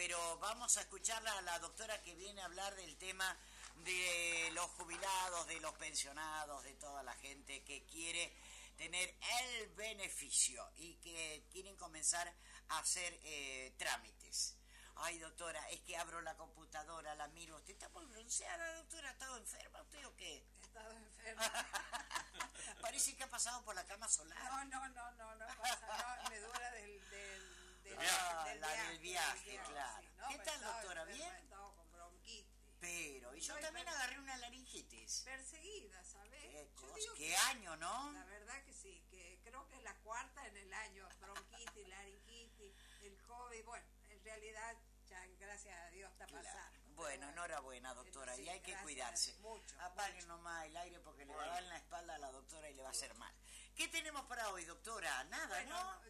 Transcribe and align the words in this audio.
pero 0.00 0.38
vamos 0.38 0.78
a 0.78 0.80
escucharla 0.80 1.30
a 1.30 1.42
la 1.42 1.58
doctora 1.58 2.00
que 2.00 2.14
viene 2.14 2.40
a 2.40 2.46
hablar 2.46 2.74
del 2.74 2.96
tema 2.96 3.36
de 3.84 4.48
los 4.54 4.64
jubilados, 4.70 5.46
de 5.46 5.60
los 5.60 5.74
pensionados, 5.74 6.64
de 6.64 6.72
toda 6.72 7.02
la 7.02 7.14
gente 7.16 7.62
que 7.64 7.84
quiere 7.84 8.34
tener 8.78 9.14
el 9.42 9.68
beneficio 9.74 10.66
y 10.78 10.94
que 11.02 11.44
quieren 11.52 11.76
comenzar 11.76 12.32
a 12.70 12.78
hacer 12.78 13.20
eh, 13.24 13.74
trámites. 13.76 14.56
Ay, 14.96 15.18
doctora, 15.18 15.68
es 15.68 15.80
que 15.82 15.98
abro 15.98 16.22
la 16.22 16.34
computadora, 16.34 17.14
la 17.14 17.28
miro. 17.28 17.58
¿Usted 17.58 17.74
está 17.74 17.90
muy 17.90 18.06
bronceada, 18.06 18.76
doctora? 18.76 19.10
¿Ha 19.10 19.12
estado 19.12 19.36
enferma 19.36 19.82
usted 19.82 20.06
o 20.06 20.16
qué? 20.16 20.46
He 20.62 20.64
estado 20.64 20.96
enferma. 20.96 21.42
Parece 22.80 23.14
que 23.16 23.24
ha 23.24 23.28
pasado 23.28 23.62
por 23.64 23.74
la 23.74 23.84
cama 23.84 24.08
solar. 24.08 24.38
No, 24.44 24.64
no, 24.64 24.88
no, 24.88 25.10
no, 25.10 25.34
no 25.34 25.46
pasa, 25.58 26.20
no, 26.22 26.30
me 26.30 26.40
dura 26.40 26.70
del, 26.70 27.10
del, 27.10 27.59
del, 27.82 27.98
Ah, 27.98 28.44
del 28.46 28.60
la 28.60 28.66
viaje, 28.68 28.88
del 28.90 28.98
viaje, 28.98 29.60
claro. 29.68 30.00
sí, 30.00 30.24
¿Qué 30.30 30.38
tal, 30.44 30.60
doctora? 30.62 31.04
¿Bien? 31.04 31.48
con 31.50 31.92
bronquitis. 31.92 32.46
Pero, 32.80 33.34
y 33.36 33.40
yo 33.40 33.58
también 33.60 33.86
agarré 33.88 34.18
una 34.18 34.36
laringitis. 34.38 35.22
Perseguida, 35.24 36.02
¿sabes? 36.04 36.40
Qué, 36.42 36.52
Yo 36.52 36.74
cosa, 36.76 36.94
digo 36.96 37.14
qué 37.14 37.28
que- 37.28 37.36
año, 37.36 37.76
¿no? 37.76 38.12
La 38.12 38.24
verdad 38.24 38.62
que 38.64 38.72
sí, 38.72 39.04
que 39.10 39.38
creo 39.44 39.68
que 39.68 39.76
es 39.76 39.82
la 39.82 39.94
cuarta 39.96 40.46
en 40.46 40.56
el 40.56 40.72
año, 40.72 41.06
bronquitis, 41.20 41.88
laringitis, 41.88 42.72
el 43.02 43.20
COVID, 43.22 43.64
bueno, 43.64 43.86
en 44.08 44.24
realidad 44.24 44.76
ya 45.06 45.26
gracias 45.38 45.78
a 45.78 45.90
Dios 45.90 46.10
está 46.12 46.24
Claro. 46.26 46.44
pasando. 46.44 46.78
Bueno, 46.94 47.28
enhorabuena, 47.30 47.92
doctora, 47.94 48.34
Sí, 48.36 48.42
y 48.42 48.48
hay 48.48 48.60
que 48.60 48.74
cuidarse. 48.78 49.34
Mucho. 49.40 49.74
Apaguen 49.80 50.16
mucho. 50.16 50.26
nomás 50.28 50.66
el 50.66 50.76
aire 50.76 51.00
porque 51.00 51.24
le 51.26 51.34
va 51.34 51.44
a 51.44 51.48
dar 51.48 51.62
en 51.62 51.68
la 51.68 51.76
espalda 51.76 52.14
a 52.14 52.18
la 52.18 52.30
doctora 52.30 52.70
y 52.70 52.74
le 52.74 52.82
va 52.82 52.88
a 52.88 52.92
hacer 52.92 53.14
mal. 53.14 53.34
¿Qué 53.74 53.88
tenemos 53.88 54.24
para 54.26 54.48
hoy, 54.50 54.64
doctora? 54.64 55.24
Nada, 55.24 55.46
Bueno, 55.48 55.82
¿no? 55.82 56.00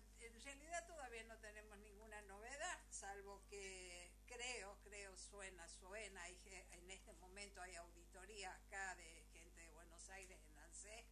En 0.51 0.59
realidad 0.59 0.85
todavía 0.87 1.23
no 1.25 1.39
tenemos 1.39 1.79
ninguna 1.79 2.21
novedad, 2.23 2.79
salvo 2.91 3.41
que 3.49 4.11
creo, 4.27 4.77
creo, 4.83 5.17
suena, 5.17 5.69
suena, 5.69 6.23
hay 6.23 6.37
en 6.73 6.91
este 6.91 7.13
momento 7.15 7.63
hay 7.63 7.77
auditoría 7.77 8.53
acá 8.55 8.97
de 8.97 9.25
gente 9.33 9.61
de 9.61 9.71
Buenos 9.71 10.09
Aires 10.09 10.41
en 10.45 10.59
ANSE, 10.59 11.05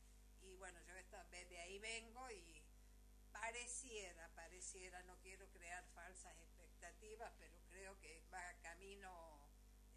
y 0.42 0.56
bueno, 0.56 0.80
yo 0.82 0.96
esta, 0.96 1.22
de 1.24 1.58
ahí 1.60 1.78
vengo 1.78 2.28
y 2.30 2.62
pareciera, 3.32 4.28
pareciera, 4.34 5.02
no 5.04 5.16
quiero 5.20 5.48
crear 5.50 5.84
falsas 5.94 6.36
expectativas, 6.40 7.32
pero 7.38 7.58
creo 7.68 7.98
que 8.00 8.20
va 8.32 8.42
camino 8.62 9.38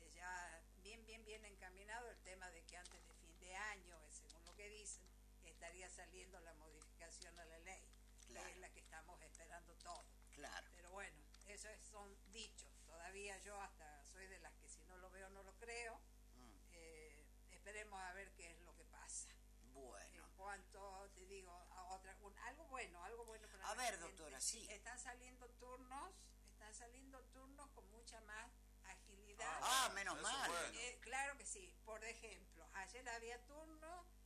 eh, 0.02 0.11
ya 0.14 0.64
bien, 0.83 1.03
bien, 1.05 1.26
bien 1.26 1.44
encaminado 1.45 2.09
el 2.11 2.20
tema 2.20 2.50
de 2.52 2.64
que 2.66 2.78
antes 2.78 3.08
de 3.08 3.16
fin 3.16 3.39
de 3.39 3.55
año, 3.55 4.00
eh, 4.03 4.11
según 4.11 4.45
lo 4.45 4.55
que 4.55 4.70
dicen, 4.70 5.03
estaría 5.45 5.89
saliendo 5.89 6.39
la 6.42 6.53
modificación 6.53 7.38
a 7.39 7.45
la 7.45 7.59
ley, 7.59 7.91
Claro. 8.31 8.47
que 8.47 8.53
es 8.53 8.59
la 8.59 8.69
que 8.71 8.79
estamos 8.79 9.21
esperando 9.21 9.75
todos. 9.77 10.05
Claro. 10.33 10.67
Pero 10.75 10.91
bueno, 10.91 11.17
eso 11.47 11.69
es- 11.69 11.81
son 11.85 12.17
dichos. 12.31 12.69
Todavía 12.85 13.37
yo 13.39 13.59
hasta 13.61 14.05
soy 14.05 14.27
de 14.27 14.39
las 14.39 14.53
que 14.55 14.67
si 14.67 14.83
no 14.85 14.97
lo 14.97 15.09
veo 15.09 15.29
no 15.29 15.43
lo 15.43 15.53
creo. 15.57 15.99
Mm, 16.35 16.52
Eh, 16.73 17.27
esperemos 17.52 18.02
a 18.02 18.13
ver 18.13 18.31
qué 18.33 18.49
es 18.52 18.59
lo 18.61 18.75
que 18.75 18.85
pasa. 18.85 19.29
Bueno. 19.73 20.25
En 20.25 20.31
cuanto, 20.35 21.09
te 21.13 21.25
digo, 21.27 21.52
a 21.52 21.83
otra, 21.95 22.15
un- 22.21 22.37
algo 22.39 22.65
bueno, 22.67 23.03
algo 23.03 23.25
bueno 23.25 23.47
para 23.49 23.65
A 23.67 23.75
la 23.75 23.81
ver, 23.83 23.91
gente. 23.93 24.07
doctora, 24.07 24.41
sí. 24.41 24.65
Están 24.69 24.97
saliendo 24.99 25.47
turnos, 25.52 26.13
están 26.52 26.73
saliendo 26.73 27.23
turnos 27.25 27.69
con 27.71 27.87
mucha 27.91 28.19
más 28.21 28.52
agilidad. 28.85 29.59
Ah, 29.61 29.91
menos 29.93 30.15
Eso 30.15 30.23
mal. 30.23 30.49
bueno. 30.49 30.79
Eh, 30.79 30.97
claro 31.02 31.37
que 31.37 31.45
sí. 31.45 31.73
Por 31.85 32.03
ejemplo, 32.03 32.67
ayer 32.73 33.07
había 33.09 33.39
turno, 33.45 34.05
en- 34.05 34.20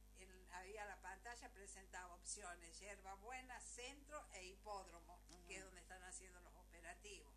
había 0.57 0.85
la 0.85 0.97
pantalla 1.01 1.49
presentaba 1.53 2.13
opciones, 2.15 2.79
hierba 2.79 3.13
buena, 3.15 3.59
centro 3.59 4.25
e 4.33 4.45
hipódromo, 4.45 5.19
que 5.47 5.57
es 5.57 5.63
donde 5.63 5.81
están 5.81 6.03
haciendo 6.03 6.39
los 6.41 6.55
operativos. 6.55 7.33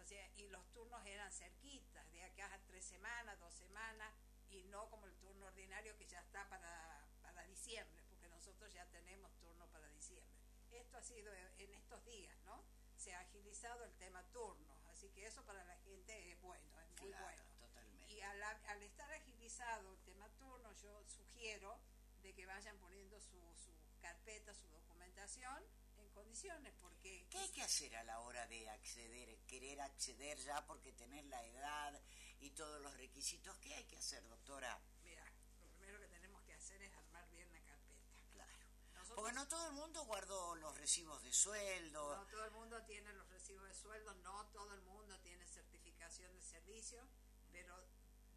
O 0.00 0.04
sea, 0.04 0.26
y 0.36 0.48
los 0.48 0.64
turnos 0.72 1.04
eran 1.06 1.30
cerquitas, 1.32 2.10
de 2.10 2.24
acá 2.24 2.52
a 2.52 2.58
tres 2.66 2.84
semanas, 2.84 3.38
dos 3.38 3.54
semanas, 3.54 4.12
y 4.50 4.64
no 4.64 4.88
como 4.90 5.06
el 5.06 5.14
turno 5.16 5.46
ordinario 5.46 5.96
que 5.96 6.06
ya 6.06 6.20
está 6.20 6.48
para, 6.48 7.06
para 7.22 7.44
diciembre, 7.44 8.02
porque 8.08 8.28
nosotros 8.28 8.72
ya 8.72 8.84
tenemos 8.86 9.32
turno 9.38 9.66
para 9.68 9.88
diciembre. 9.88 10.32
Esto 10.72 10.98
ha 10.98 11.02
sido 11.02 11.32
en 11.34 11.74
estos 11.74 12.04
días, 12.04 12.36
¿no? 12.44 12.62
Se 12.96 13.14
ha 13.14 13.20
agilizado 13.20 13.84
el 13.84 13.94
tema 13.94 14.22
turnos, 14.32 14.84
así 14.86 15.08
que 15.10 15.26
eso 15.26 15.44
para 15.44 15.64
la 15.64 15.76
gente 15.78 16.32
es 16.32 16.40
bueno, 16.40 16.80
es 16.80 16.90
muy 17.00 17.08
Claro, 17.10 17.24
bueno. 17.24 17.42
totalmente. 17.60 18.12
Y 18.12 18.20
al, 18.22 18.42
al 18.42 18.82
estar 18.82 19.10
agilizado 19.12 19.90
el 19.92 19.98
tema 20.00 20.28
turno, 20.38 20.72
yo 20.74 21.04
sugiero 21.04 21.78
de 22.22 22.34
que 22.34 22.46
vayan 22.46 22.76
poniendo 22.78 23.20
su, 23.20 23.38
su 23.56 23.72
carpeta, 24.00 24.54
su 24.54 24.68
documentación 24.68 25.62
en 25.98 26.08
condiciones, 26.10 26.72
porque 26.80 27.26
¿Qué 27.30 27.38
hay 27.38 27.48
que 27.50 27.62
hacer 27.62 27.94
a 27.96 28.04
la 28.04 28.20
hora 28.20 28.46
de 28.46 28.68
acceder, 28.70 29.38
querer 29.46 29.80
acceder 29.80 30.38
ya 30.38 30.64
porque 30.66 30.92
tener 30.92 31.24
la 31.26 31.44
edad 31.46 32.00
y 32.40 32.50
todos 32.50 32.80
los 32.82 32.94
requisitos? 32.96 33.56
¿Qué 33.58 33.74
hay 33.74 33.84
que 33.84 33.96
hacer, 33.96 34.26
doctora? 34.28 34.80
mira, 35.02 35.24
lo 35.60 35.66
primero 35.68 36.00
que 36.00 36.08
tenemos 36.08 36.42
que 36.44 36.54
hacer 36.54 36.80
es 36.82 36.92
armar 36.94 37.28
bien 37.30 37.50
la 37.52 37.60
carpeta. 37.60 38.06
Claro. 38.32 38.52
Nosotros- 38.94 39.16
Porque 39.16 39.32
no 39.32 39.48
todo 39.48 39.66
el 39.66 39.72
mundo 39.72 40.04
guardó 40.04 40.54
los 40.56 40.76
recibos 40.78 41.22
de 41.22 41.32
sueldo. 41.32 42.16
No 42.16 42.26
todo 42.28 42.44
el 42.44 42.50
mundo 42.52 42.82
tiene 42.84 43.12
los 43.14 43.28
recibos 43.30 43.66
de 43.66 43.74
sueldo, 43.74 44.14
no 44.14 44.46
todo 44.48 44.74
el 44.74 44.80
mundo 44.82 45.18
tiene 45.20 45.46
certificación 45.46 46.32
de 46.34 46.42
servicio, 46.42 47.06
pero 47.50 47.76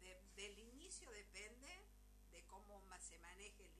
de- 0.00 0.20
del 0.34 0.58
inicio 0.58 1.10
depende 1.10 1.86
de 2.32 2.44
cómo 2.46 2.82
se 3.00 3.18
maneje 3.18 3.62
el 3.64 3.70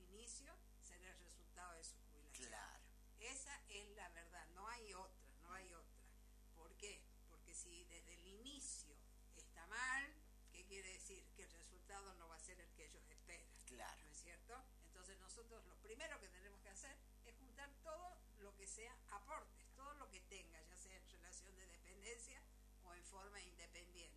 Claro. 13.76 14.02
¿No 14.02 14.10
es 14.10 14.18
cierto? 14.22 14.54
Entonces 14.88 15.18
nosotros 15.18 15.64
lo 15.66 15.76
primero 15.82 16.18
que 16.20 16.28
tenemos 16.28 16.60
que 16.62 16.68
hacer 16.70 16.96
es 17.26 17.34
juntar 17.36 17.70
todo 17.84 18.16
lo 18.40 18.54
que 18.56 18.66
sea 18.66 18.96
aportes, 19.10 19.66
todo 19.76 19.92
lo 19.94 20.08
que 20.10 20.20
tenga, 20.22 20.60
ya 20.62 20.76
sea 20.76 20.96
en 20.96 21.08
relación 21.10 21.54
de 21.56 21.66
dependencia 21.66 22.40
o 22.84 22.94
en 22.94 23.04
forma 23.04 23.40
independiente. 23.42 24.16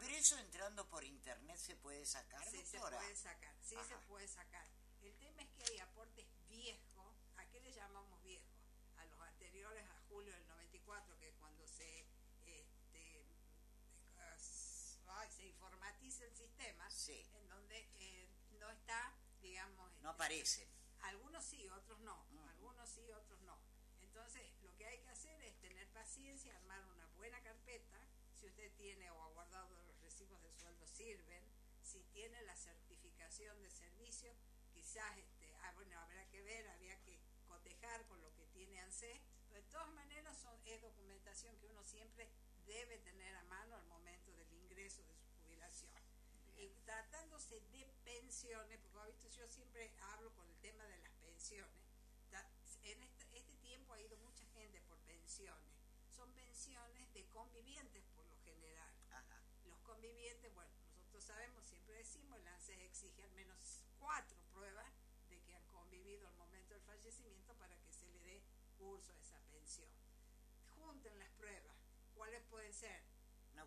Pero 0.00 0.16
eso 0.16 0.38
entrando 0.38 0.88
por 0.88 1.04
internet 1.04 1.56
se 1.58 1.76
puede 1.76 2.04
sacar, 2.06 2.42
Sí, 2.48 2.64
se 2.64 2.78
puede 2.78 3.14
sacar, 3.14 3.54
sí 3.62 3.76
se 3.86 3.96
puede 4.08 4.26
sacar. 4.28 4.66
El 5.02 5.14
tema 5.18 5.42
es 5.42 5.48
que 5.50 5.64
hay 5.64 5.78
aportes 5.78 6.26
viejos, 6.48 7.14
¿a 7.36 7.44
qué 7.46 7.60
le 7.60 7.72
llamamos 7.72 8.20
viejos? 8.22 8.48
A 8.98 9.04
los 9.06 9.20
anteriores 9.20 9.84
a 9.88 10.00
julio 10.08 10.32
del 10.34 10.46
94, 10.48 11.18
que 11.18 11.28
es 11.28 11.34
cuando 11.36 11.66
se, 11.66 12.06
este, 12.46 13.24
ay, 15.08 15.30
se 15.30 15.46
informatiza 15.46 16.24
el 16.24 16.34
sistema, 16.36 16.88
Sí. 16.90 17.24
en 17.34 17.48
donde 17.48 17.88
eh, 17.98 18.28
no 18.58 18.70
está, 18.70 19.14
digamos... 19.40 19.91
No 20.02 20.10
aparecen. 20.10 20.68
algunos 21.02 21.44
sí, 21.44 21.68
otros 21.68 22.00
no. 22.00 22.26
Mm. 22.30 22.48
Algunos 22.48 22.88
sí, 22.88 23.10
otros 23.12 23.40
no. 23.42 23.56
Entonces, 24.00 24.42
lo 24.62 24.74
que 24.76 24.86
hay 24.86 24.98
que 24.98 25.10
hacer 25.10 25.40
es 25.42 25.56
tener 25.60 25.88
paciencia, 25.90 26.56
armar 26.56 26.84
una 26.86 27.06
buena 27.14 27.40
carpeta. 27.42 27.98
Si 28.34 28.46
usted 28.46 28.72
tiene 28.76 29.10
o 29.10 29.22
ha 29.22 29.28
guardado 29.28 29.80
los 29.80 30.00
recibos 30.00 30.42
de 30.42 30.52
sueldo, 30.52 30.86
sirven. 30.86 31.44
Si 31.82 32.02
tiene 32.12 32.42
la 32.42 32.56
certificación 32.56 33.62
de 33.62 33.70
servicio, 33.70 34.34
quizás, 34.72 35.16
este, 35.18 35.54
ah, 35.62 35.72
bueno, 35.74 35.98
habrá 36.00 36.28
que 36.30 36.42
ver, 36.42 36.68
habría 36.68 37.00
que 37.02 37.20
cotejar 37.46 38.04
con 38.06 38.20
lo 38.20 38.34
que 38.34 38.46
tiene 38.46 38.80
ANSE. 38.80 39.20
Pero 39.48 39.62
de 39.62 39.70
todas 39.70 39.90
maneras, 39.92 40.36
son, 40.36 40.58
es 40.64 40.82
documentación 40.82 41.56
que 41.58 41.66
uno 41.66 41.84
siempre 41.84 42.28
debe 42.66 42.98
tener 42.98 43.36
a 43.36 43.44
mano 43.44 43.76
al 43.76 43.84
momento 43.86 44.32
del 44.32 44.52
ingreso 44.52 45.02
de 45.04 45.14
su 45.14 45.21
tratándose 46.92 47.58
de 47.72 47.86
pensiones, 48.04 48.78
porque 48.80 49.12
visto, 49.12 49.28
yo 49.28 49.48
siempre 49.48 49.90
hablo 50.12 50.30
con 50.34 50.46
el 50.46 50.58
tema 50.58 50.84
de 50.84 50.98
las 50.98 51.12
pensiones. 51.22 51.80
En 52.82 53.02
este, 53.02 53.24
este 53.32 53.56
tiempo 53.62 53.94
ha 53.94 54.00
ido 54.00 54.18
mucha 54.18 54.44
gente 54.48 54.78
por 54.82 54.98
pensiones. 54.98 55.72
Son 56.10 56.30
pensiones 56.34 57.10
de 57.14 57.24
convivientes 57.30 58.04
por 58.14 58.26
lo 58.26 58.36
general. 58.44 58.92
Ajá. 59.10 59.40
Los 59.64 59.78
convivientes, 59.80 60.52
bueno, 60.52 60.70
nosotros 60.98 61.24
sabemos, 61.24 61.64
siempre 61.64 61.94
decimos, 61.94 62.38
el 62.38 62.46
ANSES 62.46 62.78
exige 62.80 63.22
al 63.22 63.32
menos 63.32 63.84
cuatro 63.98 64.36
pruebas 64.52 64.92
de 65.30 65.40
que 65.44 65.54
han 65.54 65.66
convivido 65.68 66.28
al 66.28 66.34
momento 66.34 66.74
del 66.74 66.82
fallecimiento 66.82 67.54
para 67.54 67.74
que 67.80 67.92
se 67.92 68.06
le 68.08 68.20
dé 68.20 68.42
curso 68.76 69.12
a 69.12 69.18
esa 69.18 69.38
pensión. 69.50 69.88
Junten 70.76 71.18
las 71.18 71.30
pruebas. 71.30 71.76
¿Cuáles 72.14 72.42
pueden 72.50 72.74
ser? 72.74 73.11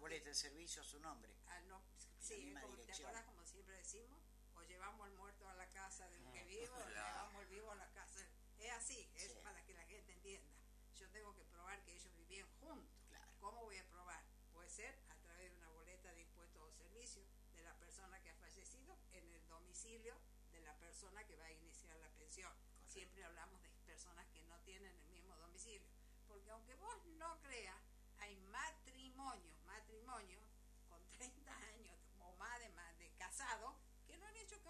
Boleta 0.06 0.30
de 0.30 0.36
servicio 0.36 0.84
a 0.84 0.86
su 0.86 1.00
nombre. 1.00 1.34
al 1.48 1.68
no, 1.68 1.82
sí, 2.20 2.54
como, 2.62 2.78
¿te 2.78 2.94
acuerdas 2.94 3.24
como 3.24 3.44
siempre 3.44 3.76
decimos? 3.76 4.20
O 4.54 4.62
llevamos 4.62 5.04
al 5.08 5.16
muerto 5.16 5.50
a 5.50 5.56
la 5.56 5.68
casa 5.70 6.08
del 6.10 6.24
que 6.32 6.44
vive, 6.44 6.70
o 6.70 6.76
claro. 6.86 7.08
llevamos 7.10 7.36
al 7.42 7.48
vivo 7.48 7.72
a 7.72 7.76
la 7.76 7.90
casa. 7.92 8.20
Es 8.60 8.72
así, 8.72 9.10
es 9.16 9.32
Sí. 9.32 9.40
para 9.44 9.66
que 9.66 9.74
la 9.74 9.84
gente 9.86 10.14
entienda. 10.14 10.54
Yo 10.94 11.10
tengo 11.10 11.34
que 11.34 11.44
probar 11.46 11.84
que 11.84 11.94
ellos 11.96 12.16
vivían 12.18 12.48
juntos. 12.60 12.96
Claro. 13.10 13.32
¿Cómo 13.40 13.64
voy 13.64 13.80
a 13.80 13.90
probar? 13.90 14.24
Puede 14.54 14.70
ser 14.70 14.96
a 15.10 15.16
través 15.24 15.50
de 15.50 15.58
una 15.58 15.70
boleta 15.70 16.14
de 16.14 16.22
impuestos 16.22 16.62
o 16.62 16.72
servicios 16.72 17.26
de 17.56 17.64
la 17.64 17.74
persona 17.80 18.22
que 18.22 18.30
ha 18.30 18.36
fallecido 18.36 18.96
en 19.12 19.28
el 19.34 19.48
domicilio 19.48 20.16
de 20.52 20.62
la 20.62 20.78
persona 20.78 21.26
que 21.26 21.36
va 21.36 21.46
a 21.46 21.52
iniciar 21.52 21.98
la 21.98 22.10
pensión. 22.10 22.54
Correcto. 22.54 22.94
Siempre 22.94 23.24
hablamos 23.24 23.60
de 23.64 23.72
personas 23.88 24.28
que 24.28 24.44
no 24.44 24.60
tienen 24.60 24.96
el 24.96 25.08
mismo 25.10 25.36
domicilio. 25.38 25.90
Porque 26.28 26.52
aunque 26.52 26.76
vos 26.76 27.04
no 27.18 27.42
creas, 27.42 27.82
hay 28.20 28.36
matrimonios, 28.38 29.60
matrimonios 29.66 30.46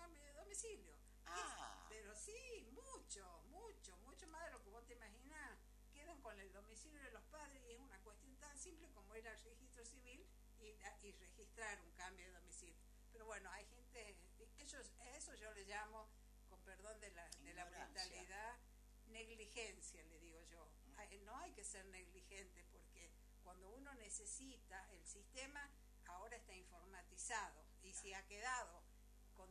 cambio 0.06 0.22
de 0.24 0.34
domicilio. 0.66 0.96
Ah. 1.28 1.86
pero 1.90 2.16
sí, 2.16 2.68
mucho, 2.72 3.44
mucho, 3.50 3.98
mucho 3.98 4.28
más 4.28 4.46
de 4.46 4.52
lo 4.52 4.64
que 4.64 4.70
vos 4.70 4.86
te 4.86 4.94
imaginás. 4.94 5.60
Quedan 5.94 6.22
con 6.22 6.40
el 6.40 6.52
domicilio 6.52 7.02
de 7.02 7.12
los 7.12 7.24
padres 7.26 7.64
y 7.68 7.74
es 7.74 7.80
una 7.80 8.00
cuestión 8.00 8.36
tan 8.38 8.58
simple 8.58 8.90
como 8.92 9.16
ir 9.16 9.28
al 9.28 9.40
registro 9.44 9.86
civil 9.86 10.26
y, 10.60 10.76
y 11.08 11.12
registrar 11.14 11.82
un 11.82 11.92
cambio 11.94 12.26
de 12.26 12.32
domicilio. 12.34 12.84
Pero 13.12 13.26
bueno, 13.26 13.50
hay 13.52 13.66
gente, 13.68 14.18
ellos, 14.58 14.92
eso 15.16 15.36
yo 15.36 15.52
le 15.54 15.66
llamo, 15.66 16.08
con 16.50 16.60
perdón 16.64 17.00
de 17.00 17.12
la, 17.12 17.28
de 17.30 17.54
la 17.54 17.66
brutalidad, 17.66 18.58
negligencia, 19.08 20.04
le 20.04 20.20
digo 20.20 20.42
yo. 20.44 20.70
No 21.24 21.38
hay 21.38 21.52
que 21.54 21.64
ser 21.64 21.86
negligente 21.86 22.64
porque 22.72 23.12
cuando 23.44 23.70
uno 23.70 23.94
necesita, 23.96 24.92
el 24.92 25.06
sistema 25.06 25.70
ahora 26.08 26.36
está 26.36 26.54
informatizado 26.54 27.64
y 27.84 27.94
si 27.94 28.14
ha 28.14 28.26
quedado 28.28 28.85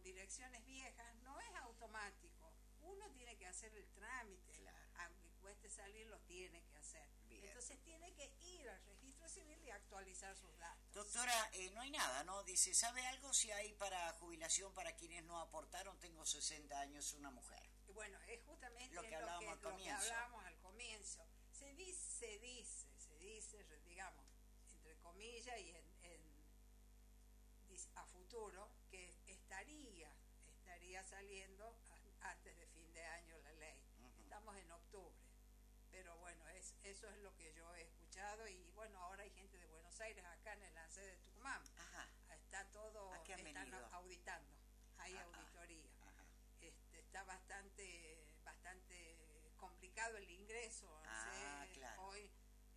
direcciones 0.05 0.65
viejas, 0.67 1.15
no 1.23 1.41
es 1.41 1.55
automático. 1.57 2.53
Uno 2.83 3.11
tiene 3.13 3.37
que 3.37 3.47
hacer 3.47 3.75
el 3.75 3.89
trámite, 3.95 4.53
aunque 4.99 5.31
cueste 5.41 5.69
salir, 5.71 6.07
lo 6.07 6.21
tiene 6.21 6.63
que 6.67 6.77
hacer. 6.77 7.09
Entonces 7.31 7.83
tiene 7.83 8.13
que 8.15 8.31
ir 8.41 8.69
al 8.69 8.85
registro 8.85 9.29
civil 9.29 9.59
y 9.65 9.71
actualizar 9.71 10.37
sus 10.37 10.57
datos. 10.59 10.95
Doctora, 10.95 11.51
eh, 11.53 11.71
no 11.71 11.81
hay 11.81 11.91
nada, 11.91 12.23
¿no? 12.25 12.43
Dice, 12.45 12.75
¿sabe 12.75 13.05
algo 13.07 13.33
si 13.33 13.51
hay 13.51 13.73
para 13.75 14.13
jubilación 14.15 14.73
para 14.75 14.95
quienes 14.95 15.25
no 15.25 15.41
aportaron? 15.41 15.99
Tengo 15.99 16.25
60 16.25 16.79
años, 16.79 17.15
una 17.15 17.31
mujer. 17.31 17.71
Bueno, 17.95 18.19
es 18.29 18.43
justamente 18.45 18.95
lo 18.95 19.03
que 19.03 19.15
hablábamos, 19.15 19.53
al, 19.53 19.61
comienzo. 19.61 20.15
al 20.45 20.59
comienzo. 20.59 21.27
Se 21.53 21.73
dice, 21.75 22.19
se 22.19 22.39
dice, 22.41 22.87
se 22.99 23.19
dice, 23.19 23.65
digamos, 23.85 24.25
entre 24.73 24.97
comillas 24.99 25.59
y 25.61 25.71
en, 25.71 26.35
a 27.97 28.05
futuro, 28.07 28.69
saliendo 31.15 31.73
antes 32.23 32.57
de 32.59 32.67
fin 32.67 32.93
de 32.93 33.05
año 33.07 33.39
la 33.39 33.53
ley. 33.53 33.79
Estamos 34.25 34.57
en 34.57 34.71
octubre. 34.73 35.15
Pero 35.93 36.17
bueno, 36.19 36.49
es, 36.49 36.75
eso 36.83 37.09
es 37.09 37.19
lo 37.19 37.33
que 37.37 37.55
yo 37.55 37.73
he 37.77 37.83
escuchado 37.83 38.49
y 38.49 38.69
bueno, 38.75 38.99
ahora 38.99 39.23
hay 39.23 39.31
gente 39.31 39.57
de 39.59 39.69
Buenos 39.69 40.01
Aires 40.01 40.25
acá 40.25 40.55
en 40.55 40.65
el 40.65 40.75
lance 40.75 41.01
de 41.01 41.17
Tucumán. 41.19 41.63
Está 42.31 42.65
todo, 42.73 43.15
están 43.15 43.75
auditando, 43.93 44.51
hay 44.99 45.17
auditoría. 45.17 45.91
Este, 46.61 46.99
está 46.99 47.23
bastante, 47.25 48.27
bastante 48.43 49.53
complicado 49.57 50.17
el 50.17 50.29
ingreso. 50.31 51.01
Ah, 51.07 51.65
Hoy 51.99 52.29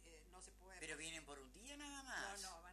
eh, 0.06 0.28
no 0.30 0.42
se 0.42 0.52
puede. 0.52 0.80
Pero 0.80 0.96
vienen 0.98 1.26
por 1.26 1.40
un 1.40 1.52
día 1.54 1.76
nada 1.76 2.04
más. 2.04 2.42
No, 2.42 2.52
no, 2.52 2.67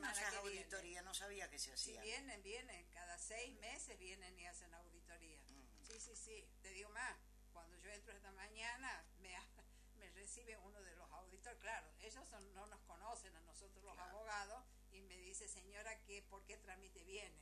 van 0.00 0.10
a 0.10 0.12
estar 0.12 0.26
hasta 0.26 0.30
Qué 0.30 0.36
la 0.36 0.40
bueno 0.42 0.60
esa 0.60 0.76
auditoría, 0.76 1.02
no 1.02 1.14
sabía 1.14 1.50
que 1.50 1.58
se 1.58 1.72
hacía. 1.72 2.00
Sí, 2.00 2.08
vienen, 2.08 2.42
vienen, 2.42 2.86
cada 2.92 3.18
seis 3.18 3.58
meses 3.60 3.98
vienen 3.98 4.38
y 4.38 4.46
hacen 4.46 4.72
auditoría. 4.74 5.38
Sí, 5.82 5.98
sí, 5.98 6.16
sí, 6.16 6.48
te 6.62 6.70
digo 6.70 6.88
más, 6.90 7.16
cuando 7.52 7.76
yo 7.76 7.90
entro 7.90 8.14
esta 8.14 8.32
mañana 8.32 9.04
me, 9.20 9.36
me 9.98 10.10
recibe 10.10 10.56
uno 10.58 10.80
de 10.82 10.94
los 10.96 11.10
auditores, 11.12 11.58
claro, 11.60 11.86
ellos 12.00 12.24
no 12.54 12.66
nos 12.66 12.80
conocen 12.82 13.34
a 13.36 13.40
nosotros 13.40 13.84
los 13.84 13.98
abogados 13.98 14.64
y 14.92 15.00
me 15.02 15.16
dice, 15.18 15.48
señora, 15.48 15.96
¿qué, 16.04 16.22
¿por 16.22 16.44
qué 16.44 16.56
trámite 16.56 17.02
viene? 17.04 17.36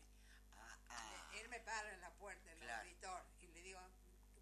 Ah, 0.56 0.78
ah. 0.88 1.30
Él 1.34 1.48
me 1.48 1.60
para 1.60 1.92
en 1.92 2.00
la 2.00 2.12
puerta, 2.14 2.52
el 2.52 2.70
auditor, 2.70 3.22
y 3.40 3.46
le 3.48 3.62
digo, 3.62 3.80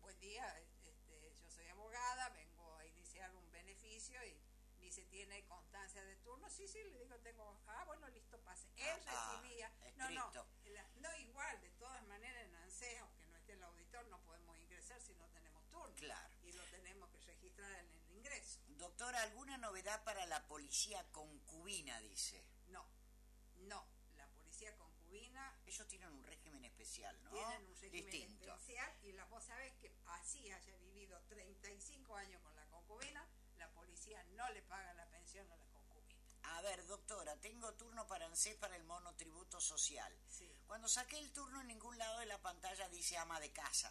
buen 0.01 0.19
día, 0.21 0.59
este, 0.61 1.35
yo 1.41 1.51
soy 1.51 1.67
abogada, 1.69 2.29
vengo 2.31 2.77
a 2.77 2.87
iniciar 2.87 3.35
un 3.35 3.51
beneficio 3.51 4.25
y 4.25 4.46
dice, 4.97 5.11
¿tiene 5.11 5.45
constancia 5.45 6.03
de 6.05 6.17
turno? 6.17 6.49
Sí, 6.49 6.67
sí, 6.67 6.83
le 6.85 6.99
digo, 7.01 7.17
tengo, 7.21 7.61
ah, 7.67 7.85
bueno, 7.87 8.09
listo, 8.09 8.39
pase. 8.41 8.67
Él 8.77 9.01
ah, 9.07 9.39
recibía, 9.41 9.71
no, 9.97 10.11
no, 10.11 10.47
no, 10.97 11.17
igual, 11.17 11.61
de 11.61 11.71
todas 11.73 12.03
maneras 12.07 12.45
en 12.45 12.55
ANSES, 12.55 13.01
aunque 13.01 13.27
no 13.27 13.37
esté 13.37 13.53
el 13.53 13.63
auditor, 13.63 14.07
no 14.07 14.19
podemos 14.25 14.57
ingresar 14.59 15.01
si 15.01 15.15
no 15.15 15.29
tenemos 15.29 15.63
turno. 15.71 15.95
Claro. 15.97 16.35
Y 16.45 16.53
lo 16.53 16.65
tenemos 16.65 17.11
que 17.11 17.21
registrar 17.21 17.71
en 17.73 17.93
el 17.93 18.11
ingreso. 18.17 18.61
Doctora, 18.69 19.23
¿alguna 19.23 19.59
novedad 19.59 20.03
para 20.05 20.25
la 20.27 20.47
policía 20.47 21.05
concubina, 21.13 22.01
dice? 22.01 22.43
No, 22.69 22.87
no, 23.69 23.87
la 24.17 24.27
policía 24.29 24.75
concubina... 24.77 24.97
Ellos 25.67 25.87
tienen 25.89 26.13
un 26.13 26.25
régimen 26.25 26.65
especial, 26.65 27.23
¿no? 27.23 27.31
Tienen 27.31 27.65
un 27.67 27.77
régimen 27.81 28.33
especial 28.33 28.97
y 29.03 29.13
la, 29.13 29.25
vos 29.27 29.45
sabés 29.45 29.73
que 29.75 29.93
así 30.07 30.51
haya 30.51 30.77
vivido 30.77 31.21
35 31.29 32.17
años 32.17 32.43
con 32.43 32.55
la 32.57 32.65
concubina, 32.67 33.25
policía 34.06 34.25
no 34.37 34.49
le 34.50 34.62
paga 34.62 34.94
la 34.94 35.06
pensión 35.11 35.50
a 35.50 35.56
la 35.56 35.67
concubina. 35.67 36.14
A 36.43 36.61
ver, 36.62 36.87
doctora, 36.87 37.37
tengo 37.41 37.73
turno 37.75 38.06
para 38.06 38.26
ANSES 38.26 38.56
para 38.56 38.76
el 38.76 38.85
monotributo 38.85 39.61
social. 39.61 40.12
Cuando 40.67 40.88
saqué 40.88 41.19
el 41.19 41.32
turno 41.32 41.61
en 41.61 41.69
ningún 41.69 41.97
lado 41.99 42.20
de 42.20 42.26
la 42.26 42.41
pantalla 42.41 42.88
dice 42.88 43.17
ama 43.17 43.41
de 43.41 43.53
casa. 43.53 43.91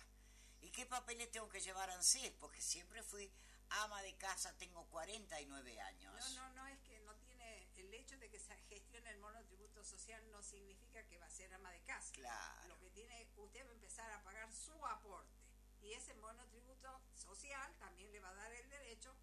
¿Y 0.62 0.69
qué 0.71 0.85
papeles 0.85 1.31
tengo 1.31 1.50
que 1.50 1.59
llevar 1.59 1.89
a 1.89 1.95
ANSES? 1.95 2.31
Porque 2.39 2.62
siempre 2.62 3.03
fui 3.03 3.29
ama 3.69 4.01
de 4.03 4.15
casa, 4.15 4.56
tengo 4.57 4.85
49 4.85 5.81
años. 5.81 6.35
No, 6.35 6.50
no, 6.50 6.53
no, 6.53 6.68
es 6.68 6.79
que 6.79 7.00
no 7.01 7.13
tiene, 7.18 7.68
el 7.75 7.94
hecho 7.94 8.18
de 8.18 8.29
que 8.29 8.39
se 8.39 8.56
gestione 8.69 9.09
el 9.09 9.19
monotributo 9.19 9.83
social 9.83 10.21
no 10.31 10.41
significa 10.41 11.06
que 11.07 11.18
va 11.18 11.25
a 11.25 11.29
ser 11.29 11.53
ama 11.53 11.71
de 11.71 11.81
casa. 11.81 12.13
Claro. 12.13 12.68
Lo 12.69 12.79
que 12.79 12.89
tiene, 12.91 13.27
usted 13.35 13.65
va 13.65 13.69
a 13.69 13.73
empezar 13.73 14.11
a 14.11 14.23
pagar 14.23 14.53
su 14.53 14.85
aporte 14.85 15.35
y 15.81 15.94
ese 15.94 16.13
monotributo 16.15 17.01
social 17.13 17.75
también 17.79 18.11
le 18.11 18.19
va 18.19 18.29
a 18.29 18.35
dar 18.35 18.51
el 18.53 18.69
derecho 18.69 19.13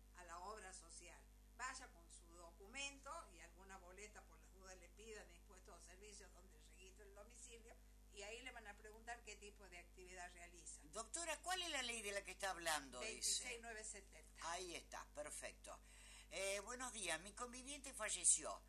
obra 0.52 0.72
social. 0.72 1.18
Vaya 1.56 1.88
con 1.88 2.08
su 2.10 2.26
documento 2.34 3.10
y 3.34 3.40
alguna 3.40 3.78
boleta 3.78 4.22
por 4.22 4.38
las 4.38 4.52
dudas 4.52 4.76
le 4.78 4.88
pidan 4.90 5.30
impuestos 5.30 5.74
o 5.76 5.80
servicios 5.80 6.32
donde 6.32 6.58
registre 6.58 7.04
el 7.04 7.14
domicilio 7.14 7.74
y 8.12 8.22
ahí 8.22 8.42
le 8.42 8.52
van 8.52 8.66
a 8.66 8.76
preguntar 8.76 9.22
qué 9.24 9.36
tipo 9.36 9.66
de 9.68 9.78
actividad 9.78 10.30
realiza. 10.34 10.80
Doctora, 10.92 11.38
¿cuál 11.40 11.62
es 11.62 11.70
la 11.70 11.82
ley 11.82 12.02
de 12.02 12.12
la 12.12 12.22
que 12.22 12.32
está 12.32 12.50
hablando? 12.50 13.00
26970. 13.00 14.50
Ahí 14.50 14.74
está, 14.74 15.04
perfecto. 15.14 15.78
Eh, 16.30 16.60
buenos 16.60 16.92
días, 16.92 17.20
mi 17.20 17.32
conviviente 17.32 17.92
falleció 17.94 18.60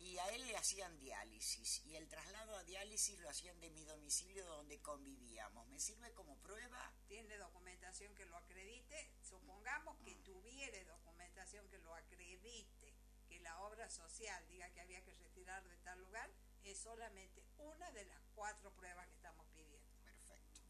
y 0.00 0.16
a 0.18 0.28
él 0.30 0.46
le 0.46 0.56
hacían 0.56 0.98
diálisis 0.98 1.82
y 1.84 1.94
el 1.96 2.08
traslado 2.08 2.56
a 2.56 2.64
diálisis 2.64 3.18
lo 3.20 3.28
hacían 3.28 3.60
de 3.60 3.70
mi 3.70 3.84
domicilio 3.84 4.44
donde 4.46 4.80
convivíamos. 4.80 5.68
¿Me 5.68 5.78
sirve 5.78 6.12
como 6.14 6.36
prueba? 6.38 6.92
Tiene 7.06 7.36
documentación 7.36 8.14
que 8.14 8.24
lo 8.24 8.36
acredite. 8.36 9.10
Supongamos 9.22 9.98
que 9.98 10.14
tuviere 10.16 10.84
documentación 10.86 11.68
que 11.68 11.78
lo 11.78 11.94
acredite, 11.94 12.94
que 13.28 13.40
la 13.40 13.60
obra 13.60 13.90
social 13.90 14.46
diga 14.48 14.70
que 14.70 14.80
había 14.80 15.04
que 15.04 15.14
retirar 15.14 15.62
de 15.68 15.76
tal 15.78 16.00
lugar, 16.00 16.30
es 16.64 16.78
solamente 16.78 17.44
una 17.58 17.90
de 17.90 18.04
las 18.06 18.20
cuatro 18.34 18.72
pruebas 18.72 19.06
que 19.06 19.14
estamos 19.16 19.46
pidiendo. 19.54 19.92
Perfecto. 20.02 20.60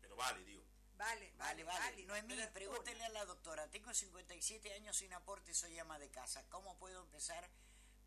Pero 0.00 0.16
vale, 0.16 0.44
digo. 0.44 0.62
Vale, 0.96 1.32
vale, 1.36 1.64
vale. 1.64 2.06
No 2.06 2.14
es 2.14 2.24
mío, 2.24 2.48
pregúntele 2.52 3.04
a 3.04 3.08
la 3.08 3.24
doctora. 3.24 3.68
Tengo 3.68 3.92
57 3.92 4.72
años 4.74 4.96
sin 4.96 5.12
aporte, 5.12 5.52
soy 5.52 5.76
ama 5.76 5.98
de 5.98 6.08
casa. 6.08 6.48
¿Cómo 6.48 6.78
puedo 6.78 7.00
empezar 7.00 7.50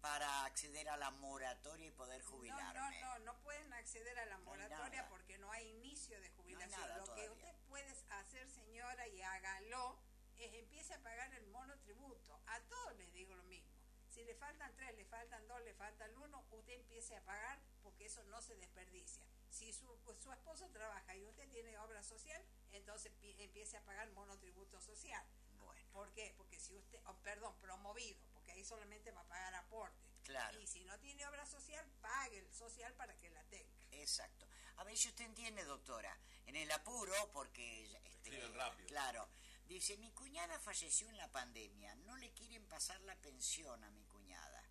para 0.08 0.46
acceder 0.46 0.88
a 0.88 0.96
la 0.96 1.12
moratoria 1.12 1.88
y 1.88 1.92
poder 1.92 2.22
jubilarme. 2.22 2.80
No, 2.80 2.92
no, 2.92 3.20
no, 3.20 3.26
no 3.26 3.44
pueden 3.44 3.74
acceder 3.74 4.18
a 4.20 4.26
la 4.28 4.38
moratoria 4.40 5.06
porque 5.10 5.38
no 5.38 5.52
hay 5.52 5.68
inicio 5.68 6.20
de 6.22 6.30
jubilación. 6.30 6.88
Lo 6.98 7.14
que 7.14 7.30
usted 7.30 7.56
puede 7.68 7.92
hacer, 8.12 8.50
señora, 8.50 9.06
y 9.10 9.22
hágalo, 9.22 10.00
es 10.38 10.54
empiece 10.54 10.94
a 10.94 11.04
pagar 11.04 11.34
el 11.34 11.46
monotributo. 11.48 12.40
A 12.48 12.60
todos 12.62 12.96
les 12.96 13.12
digo 13.12 13.36
lo 13.36 13.44
mismo. 13.44 13.70
Si 14.08 14.24
le 14.24 14.34
faltan 14.36 14.74
tres, 14.78 14.96
le 14.96 15.04
faltan 15.06 15.46
dos, 15.48 15.62
le 15.64 15.74
faltan 15.74 16.18
uno, 16.20 16.46
usted 16.52 16.74
empiece 16.74 17.16
a 17.18 17.26
pagar 17.26 17.60
porque 17.84 18.06
eso 18.06 18.24
no 18.24 18.42
se 18.42 18.56
desperdicia. 18.56 19.26
Si 19.50 19.74
su, 19.74 20.00
su 20.18 20.32
esposo 20.32 20.70
trabaja 20.70 21.16
y 21.18 21.26
usted 21.26 21.50
tiene 21.50 21.78
obra 21.80 22.02
social, 22.02 22.42
entonces 22.72 23.12
empiece 23.22 23.76
a 23.76 23.84
pagar 23.84 24.10
monotributo 24.12 24.80
social. 24.80 25.26
Bueno. 25.60 25.92
¿Por 25.92 26.14
qué? 26.14 26.34
Porque 26.38 26.58
si 26.58 26.78
usted, 26.78 27.00
oh, 27.08 27.16
perdón, 27.24 27.54
promovido, 27.60 28.18
que 28.58 28.62
ahí 28.62 28.66
solamente 28.66 29.12
va 29.12 29.22
a 29.22 29.28
pagar 29.28 29.56
aporte. 29.56 29.96
Claro. 30.24 30.60
Y 30.60 30.66
si 30.66 30.84
no 30.84 30.98
tiene 31.00 31.26
obra 31.28 31.46
social, 31.46 31.86
pague 32.02 32.40
el 32.40 32.52
social 32.52 32.92
para 32.96 33.16
que 33.16 33.30
la 33.30 33.44
tenga. 33.44 33.78
Exacto. 33.92 34.48
A 34.78 34.84
ver 34.84 34.98
si 34.98 35.10
usted 35.10 35.26
entiende, 35.26 35.64
doctora. 35.64 36.18
En 36.48 36.56
el 36.56 36.70
apuro, 36.72 37.14
porque... 37.34 37.84
Este, 38.04 38.48
rápido. 38.50 38.88
Claro. 38.88 39.30
Dice, 39.68 39.98
mi 39.98 40.12
cuñada 40.12 40.60
falleció 40.60 41.08
en 41.10 41.18
la 41.18 41.32
pandemia. 41.32 41.94
No 42.08 42.18
le 42.18 42.32
quieren 42.34 42.66
pasar 42.68 43.00
la 43.02 43.16
pensión 43.22 43.84
a 43.84 43.90
mi 43.92 44.04
cuñada. 44.06 44.64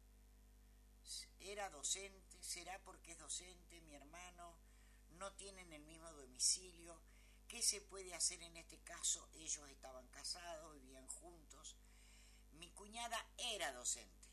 Era 1.39 1.71
docente, 1.71 2.43
será 2.43 2.83
porque 2.83 3.13
es 3.13 3.19
docente, 3.19 3.81
mi 3.83 3.95
hermano. 3.95 4.59
No 5.11 5.33
tienen 5.35 5.73
el 5.73 5.83
mismo 5.83 6.11
domicilio. 6.13 7.01
¿Qué 7.47 7.63
se 7.63 7.81
puede 7.81 8.13
hacer 8.15 8.43
en 8.43 8.57
este 8.57 8.79
caso? 8.81 9.29
Ellos 9.35 9.71
estaban 9.71 10.09
casados, 10.09 10.75
vivían 10.75 11.07
juntos 11.07 11.77
mi 12.59 12.71
cuñada 12.73 13.25
era 13.39 13.73
docente 13.73 14.29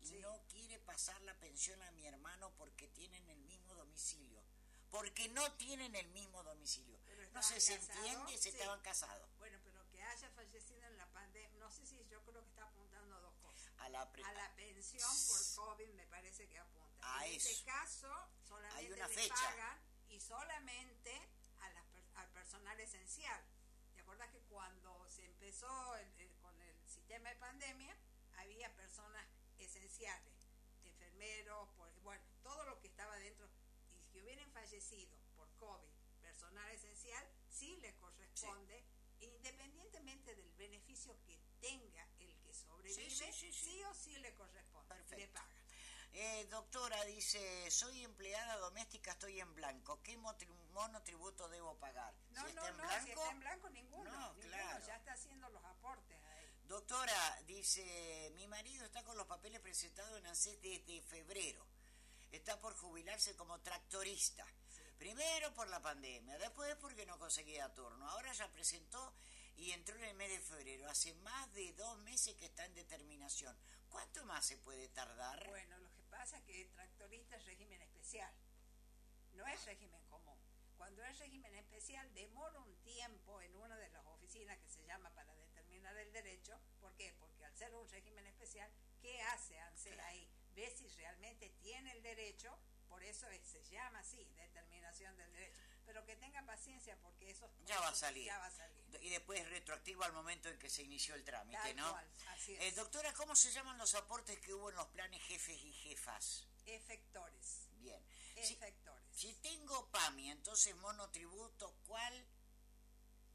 y 0.00 0.12
no 0.20 0.40
quiere 0.48 0.78
pasar 0.80 1.20
la 1.22 1.34
pensión 1.38 1.80
a 1.82 1.90
mi 1.92 2.06
hermano 2.06 2.52
porque 2.56 2.88
tienen 2.88 3.28
el 3.28 3.40
mismo 3.42 3.74
domicilio. 3.74 4.42
Porque 4.90 5.28
no 5.28 5.52
tienen 5.54 5.94
el 5.94 6.08
mismo 6.08 6.42
domicilio. 6.42 6.98
No 7.34 7.42
sé, 7.42 7.60
¿se 7.60 7.74
entiende? 7.74 8.38
Se 8.38 8.48
estaban 8.48 8.80
casados. 8.80 9.28
Bueno, 9.38 9.58
pero 9.62 9.86
que 9.90 10.02
haya 10.02 10.30
fallecido 10.30 10.86
en 10.86 10.96
la 10.96 11.06
pandemia, 11.12 11.58
no 11.58 11.70
sé 11.70 11.84
si 11.84 11.96
yo 12.08 12.22
creo 12.24 12.42
que 12.42 12.48
está 12.48 12.64
apuntando 12.64 13.14
a 13.16 13.20
dos 13.20 13.34
cosas. 13.42 13.70
A 13.78 13.88
la, 13.90 14.02
a 14.02 14.32
la 14.32 14.54
pensión 14.56 15.10
por 15.26 15.66
COVID 15.66 15.90
me 15.92 16.06
parece 16.06 16.48
que 16.48 16.58
apunta. 16.58 17.18
A 17.18 17.26
en 17.26 17.34
eso. 17.34 17.48
este 17.50 17.64
caso, 17.64 18.08
solamente 18.46 18.78
Hay 18.78 18.92
una 18.92 19.08
le 19.08 19.14
fecha. 19.14 19.34
pagan 19.34 19.78
y 20.08 20.20
solamente 20.20 21.28
a 21.60 21.68
las 21.70 21.84
al 22.14 22.28
personal 22.30 22.80
esencial. 22.80 23.44
¿Te 23.94 24.00
acuerdas 24.00 24.30
que 24.32 24.40
cuando 24.48 25.06
se 25.10 25.24
empezó 25.26 25.96
el- 25.96 26.12
el- 26.18 26.34
con 26.40 26.58
el 26.62 26.87
sistema 27.08 27.30
de 27.30 27.36
pandemia, 27.36 27.96
había 28.36 28.70
personas 28.76 29.24
esenciales, 29.58 30.34
enfermeros, 30.84 31.66
por- 31.78 31.90
bueno, 32.02 32.22
todo 32.42 32.64
lo 32.64 32.78
que 32.80 32.88
estaba 32.88 33.16
dentro, 33.16 33.48
y 33.94 34.12
que 34.12 34.20
hubieran 34.22 34.50
fallecido 34.52 35.16
por 35.34 35.48
COVID, 35.56 35.88
personal 36.20 36.70
esencial, 36.70 37.26
sí 37.48 37.76
le 37.80 37.94
corresponde, 37.96 38.84
independientemente 39.20 40.34
del 40.34 40.52
beneficio 40.56 41.16
que 41.24 41.38
tenga 41.62 42.06
el 42.18 42.36
que 42.42 42.52
sobrevive, 42.52 43.08
Sí, 43.08 43.32
sí, 43.32 43.32
sí, 43.32 43.52
sí. 43.54 43.82
o 43.84 43.94
sí 43.94 44.18
le 44.18 44.34
corresponde, 44.34 44.94
le 44.94 45.00
Perfecto. 45.04 45.32
pagan. 45.40 45.56
Eh, 46.12 46.46
doctora, 46.50 47.02
dice, 47.06 47.70
soy 47.70 48.04
empleada 48.04 48.56
doméstica, 48.58 49.12
estoy 49.12 49.40
en 49.40 49.54
blanco. 49.54 50.02
¿Qué 50.02 50.16
monotributo 50.18 51.48
debo 51.48 51.74
pagar? 51.78 52.14
No, 52.30 52.46
si 52.46 52.52
no, 52.54 52.60
está 52.62 52.68
en 52.68 52.76
no, 52.76 52.82
blanco, 52.84 53.04
si 53.04 53.10
está 53.12 53.30
en 53.30 53.40
blanco 53.40 53.70
ninguno, 53.70 54.10
No, 54.10 54.32
ninguno, 54.34 54.48
claro. 54.48 54.86
ya 54.86 54.96
está 54.96 55.12
haciendo 55.12 55.48
los 55.50 55.64
aportes. 55.64 56.17
Doctora, 56.68 57.40
dice, 57.46 58.30
mi 58.36 58.46
marido 58.46 58.84
está 58.84 59.02
con 59.02 59.16
los 59.16 59.26
papeles 59.26 59.58
presentados 59.58 60.18
en 60.18 60.26
ANSES 60.26 60.60
desde 60.60 61.00
febrero. 61.00 61.64
Está 62.30 62.60
por 62.60 62.74
jubilarse 62.76 63.34
como 63.36 63.58
tractorista. 63.60 64.46
Primero 64.98 65.54
por 65.54 65.66
la 65.68 65.80
pandemia, 65.80 66.36
después 66.36 66.76
porque 66.76 67.06
no 67.06 67.18
conseguía 67.18 67.72
turno. 67.72 68.06
Ahora 68.10 68.34
ya 68.34 68.52
presentó 68.52 69.14
y 69.56 69.70
entró 69.70 69.96
en 69.96 70.04
el 70.04 70.14
mes 70.16 70.30
de 70.30 70.40
febrero. 70.40 70.90
Hace 70.90 71.14
más 71.14 71.50
de 71.54 71.72
dos 71.72 71.96
meses 72.00 72.34
que 72.34 72.44
está 72.44 72.66
en 72.66 72.74
determinación. 72.74 73.56
¿Cuánto 73.88 74.22
más 74.26 74.44
se 74.44 74.58
puede 74.58 74.88
tardar? 74.90 75.48
Bueno, 75.48 75.78
lo 75.78 75.90
que 75.94 76.02
pasa 76.02 76.36
es 76.36 76.44
que 76.44 76.66
tractorista 76.74 77.36
es 77.36 77.46
régimen 77.46 77.80
especial, 77.80 78.30
no 79.32 79.46
es 79.46 79.64
régimen 79.64 80.04
común. 80.10 80.38
Cuando 80.76 81.02
es 81.02 81.18
régimen 81.18 81.54
especial 81.54 82.12
demora 82.12 82.60
un 82.60 82.74
tiempo 82.82 83.40
en 83.40 83.56
una 83.56 83.76
de 83.78 83.88
las 83.88 84.04
oficinas 84.04 84.58
que 84.58 84.68
se 84.68 84.84
llama 84.84 85.08
para 85.14 85.32
determinar 85.88 85.96
el 85.98 86.12
derecho. 86.12 86.58
¿Por 86.80 86.94
qué? 86.94 87.12
Porque 87.18 87.44
al 87.44 87.56
ser 87.56 87.74
un 87.74 87.88
régimen 87.88 88.26
especial, 88.26 88.70
¿qué 89.00 89.20
hace 89.22 89.58
ANSES 89.60 89.98
ahí? 90.00 90.28
Ve 90.54 90.70
si 90.76 90.88
realmente 90.88 91.48
tiene 91.60 91.92
el 91.92 92.02
derecho, 92.02 92.56
por 92.88 93.02
eso 93.02 93.28
es- 93.30 93.46
se 93.46 93.62
llama 93.64 94.00
así, 94.00 94.24
determinación 94.36 95.16
del 95.16 95.30
derecho. 95.32 95.60
Pero 95.86 96.04
que 96.04 96.16
tenga 96.16 96.44
paciencia 96.44 96.96
porque 97.02 97.30
eso 97.30 97.50
Ya 97.64 97.80
va 97.80 97.88
a 97.88 97.94
salir. 97.94 98.24
Ya 98.26 98.38
va 98.38 98.46
a 98.46 98.50
salir. 98.50 98.84
Y 99.02 99.08
después 99.08 99.48
retroactivo 99.48 100.04
al 100.04 100.12
momento 100.12 100.48
en 100.50 100.58
que 100.58 100.68
se 100.68 100.82
inició 100.82 101.14
el 101.14 101.24
trámite, 101.24 101.58
Tal 101.58 101.76
¿no? 101.76 101.90
cual, 101.90 102.10
así 102.28 102.54
Eh, 102.60 102.72
doctora, 102.72 103.12
¿cómo 103.14 103.34
se 103.34 103.50
llaman 103.52 103.78
los 103.78 103.94
aportes 103.94 104.38
que 104.40 104.52
hubo 104.52 104.68
en 104.70 104.76
los 104.76 104.86
planes 104.88 105.22
jefes 105.22 105.58
y 105.62 105.72
jefas? 105.72 106.46
Efectores. 106.66 107.68
Bien. 107.78 108.02
Si, 108.42 108.54
Efectores. 108.54 109.16
si 109.16 109.32
tengo 109.36 109.90
PAMI, 109.90 110.30
entonces 110.30 110.74
monotributo, 110.76 111.74
¿cuál 111.86 112.26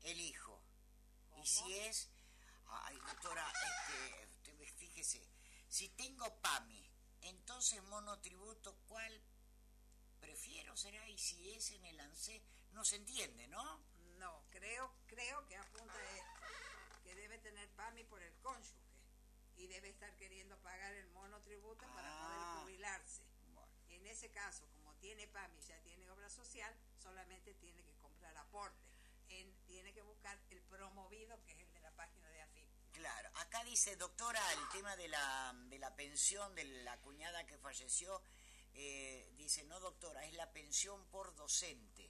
elijo? 0.03 0.61
¿Cómo? 1.29 1.43
Y 1.43 1.47
si 1.47 1.79
es... 1.79 2.09
Ay, 2.85 2.97
doctora, 3.07 3.51
este, 4.21 4.65
fíjese, 4.77 5.27
si 5.69 5.89
tengo 5.89 6.33
PAMI, 6.41 6.89
entonces 7.21 7.81
monotributo, 7.83 8.75
¿cuál 8.87 9.21
prefiero 10.19 10.75
será? 10.77 11.07
Y 11.09 11.17
si 11.17 11.51
es 11.51 11.71
en 11.71 11.85
el 11.85 11.99
ANSES, 11.99 12.41
no 12.71 12.83
se 12.83 12.95
entiende, 12.97 13.47
¿no? 13.47 13.79
No, 14.17 14.43
creo, 14.49 14.91
creo 15.07 15.45
que 15.47 15.57
apunta 15.57 15.99
esto, 16.15 17.01
que 17.03 17.15
debe 17.15 17.37
tener 17.39 17.69
PAMI 17.71 18.03
por 18.05 18.21
el 18.21 18.33
cónyuge 18.41 18.73
y 19.55 19.67
debe 19.67 19.89
estar 19.89 20.15
queriendo 20.17 20.57
pagar 20.61 20.93
el 20.93 21.07
monotributo 21.09 21.85
para 21.93 22.09
Ah. 22.09 22.23
poder 22.23 22.63
jubilarse. 22.63 23.23
Bueno. 23.53 23.69
En 23.89 24.07
ese 24.07 24.31
caso, 24.31 24.67
como 24.73 24.93
tiene 24.95 25.27
PAMI, 25.27 25.61
ya 25.61 25.79
tiene 25.81 26.09
obra 26.09 26.29
social, 26.29 26.73
solamente 26.97 27.53
tiene 27.55 27.83
que 27.83 27.93
comprar 27.97 28.35
aporte. 28.37 28.79
En- 29.29 29.53
tiene 29.65 29.93
que 29.93 30.01
buscar 30.01 30.37
el 30.49 30.61
promovido, 30.63 31.41
que 31.43 31.53
es 31.53 31.59
el 31.59 31.73
de 31.73 31.79
la 31.81 31.91
página 31.95 32.29
de. 32.29 32.42
Claro, 33.03 33.29
acá 33.35 33.61
dice, 33.65 33.97
doctora, 33.97 34.39
el 34.53 34.69
tema 34.69 34.95
de 34.95 35.09
la, 35.09 35.53
de 35.65 35.77
la 35.77 35.93
pensión 35.93 36.55
de 36.55 36.63
la 36.85 36.95
cuñada 37.01 37.45
que 37.45 37.57
falleció, 37.57 38.21
eh, 38.75 39.29
dice, 39.35 39.65
no 39.65 39.77
doctora, 39.81 40.23
es 40.23 40.33
la 40.35 40.53
pensión 40.53 41.03
por 41.11 41.35
docente. 41.35 42.09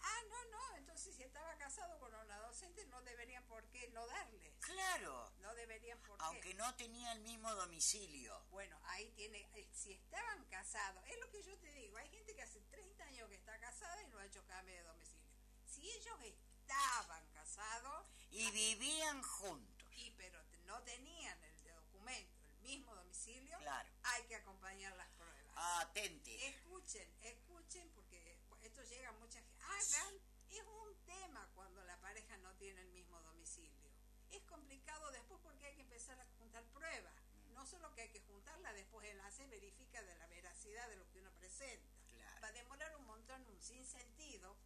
Ah, 0.00 0.20
no, 0.30 0.44
no, 0.46 0.76
entonces 0.78 1.14
si 1.14 1.22
estaba 1.22 1.54
casado 1.58 1.98
con 2.00 2.14
una 2.14 2.38
docente 2.38 2.82
no 2.86 3.02
deberían 3.02 3.44
por 3.44 3.62
qué 3.68 3.90
no 3.90 4.06
darle. 4.06 4.54
Claro, 4.60 5.30
No 5.40 5.54
deberían 5.54 5.98
por 6.00 6.16
qué. 6.16 6.24
aunque 6.24 6.54
no 6.54 6.74
tenía 6.76 7.12
el 7.12 7.20
mismo 7.20 7.54
domicilio. 7.54 8.42
Bueno, 8.52 8.80
ahí 8.84 9.10
tiene, 9.10 9.38
eh, 9.52 9.68
si 9.74 9.92
estaban 9.92 10.46
casados, 10.46 11.04
es 11.08 11.20
lo 11.20 11.28
que 11.30 11.42
yo 11.42 11.58
te 11.58 11.70
digo, 11.74 11.98
hay 11.98 12.08
gente 12.08 12.34
que 12.34 12.40
hace 12.40 12.62
30 12.70 13.04
años 13.04 13.28
que 13.28 13.34
está 13.34 13.58
casada 13.60 14.02
y 14.02 14.06
no 14.08 14.18
ha 14.18 14.24
hecho 14.24 14.42
cambio 14.46 14.74
de 14.76 14.82
domicilio. 14.84 15.28
Si 15.66 15.90
ellos 15.90 16.18
estaban 16.22 17.28
casados, 17.34 18.06
Y 18.30 18.50
vivían 18.50 19.22
juntos. 19.22 19.71
Y 19.96 20.10
pero 20.12 20.42
no 20.66 20.82
tenían 20.82 21.38
el 21.44 21.64
documento, 21.64 22.32
el 22.54 22.60
mismo 22.62 22.94
domicilio, 22.94 23.56
Claro. 23.58 23.88
hay 24.04 24.22
que 24.24 24.36
acompañar 24.36 24.94
las 24.96 25.08
pruebas. 25.10 25.54
Atente. 25.54 26.48
Escuchen, 26.48 27.08
escuchen, 27.22 27.90
porque 27.94 28.38
esto 28.62 28.82
llega 28.84 29.08
a 29.10 29.12
mucha 29.12 29.38
gente. 29.40 29.64
Hagan, 29.64 30.14
es 30.50 30.62
un 30.64 30.94
tema 31.04 31.48
cuando 31.54 31.82
la 31.84 32.00
pareja 32.00 32.36
no 32.38 32.54
tiene 32.56 32.80
el 32.82 32.88
mismo 32.90 33.20
domicilio. 33.22 33.90
Es 34.30 34.42
complicado 34.44 35.10
después 35.12 35.40
porque 35.42 35.66
hay 35.66 35.74
que 35.74 35.82
empezar 35.82 36.18
a 36.18 36.26
juntar 36.38 36.64
pruebas. 36.72 37.12
No 37.52 37.66
solo 37.66 37.92
que 37.94 38.02
hay 38.02 38.08
que 38.08 38.20
juntarla, 38.22 38.72
después 38.72 39.06
el 39.08 39.20
ACE 39.20 39.46
verifica 39.46 40.02
de 40.02 40.14
la 40.16 40.26
veracidad 40.26 40.88
de 40.88 40.96
lo 40.96 41.08
que 41.10 41.18
uno 41.18 41.30
presenta. 41.32 41.92
Claro. 42.08 42.40
Va 42.42 42.48
a 42.48 42.52
demorar 42.52 42.96
un 42.96 43.04
montón, 43.06 43.46
un 43.46 43.60
sinsentido, 43.60 44.56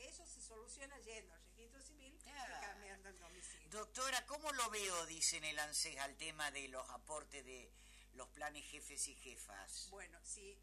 eso 0.00 0.26
se 0.26 0.40
soluciona 0.40 0.98
yendo 1.00 1.34
al 1.34 1.42
registro 1.42 1.82
civil 1.82 2.14
y 2.14 2.60
cambiando 2.60 3.08
el 3.08 3.18
domicilio. 3.18 3.68
Doctora, 3.70 4.24
¿cómo 4.26 4.52
lo 4.52 4.70
veo, 4.70 5.06
dice 5.06 5.36
en 5.38 5.44
el 5.44 5.58
ANSES, 5.58 5.98
al 5.98 6.16
tema 6.16 6.50
de 6.50 6.68
los 6.68 6.88
aportes 6.90 7.44
de 7.44 7.72
los 8.14 8.28
planes 8.28 8.64
jefes 8.66 9.06
y 9.08 9.14
jefas? 9.16 9.88
Bueno, 9.90 10.18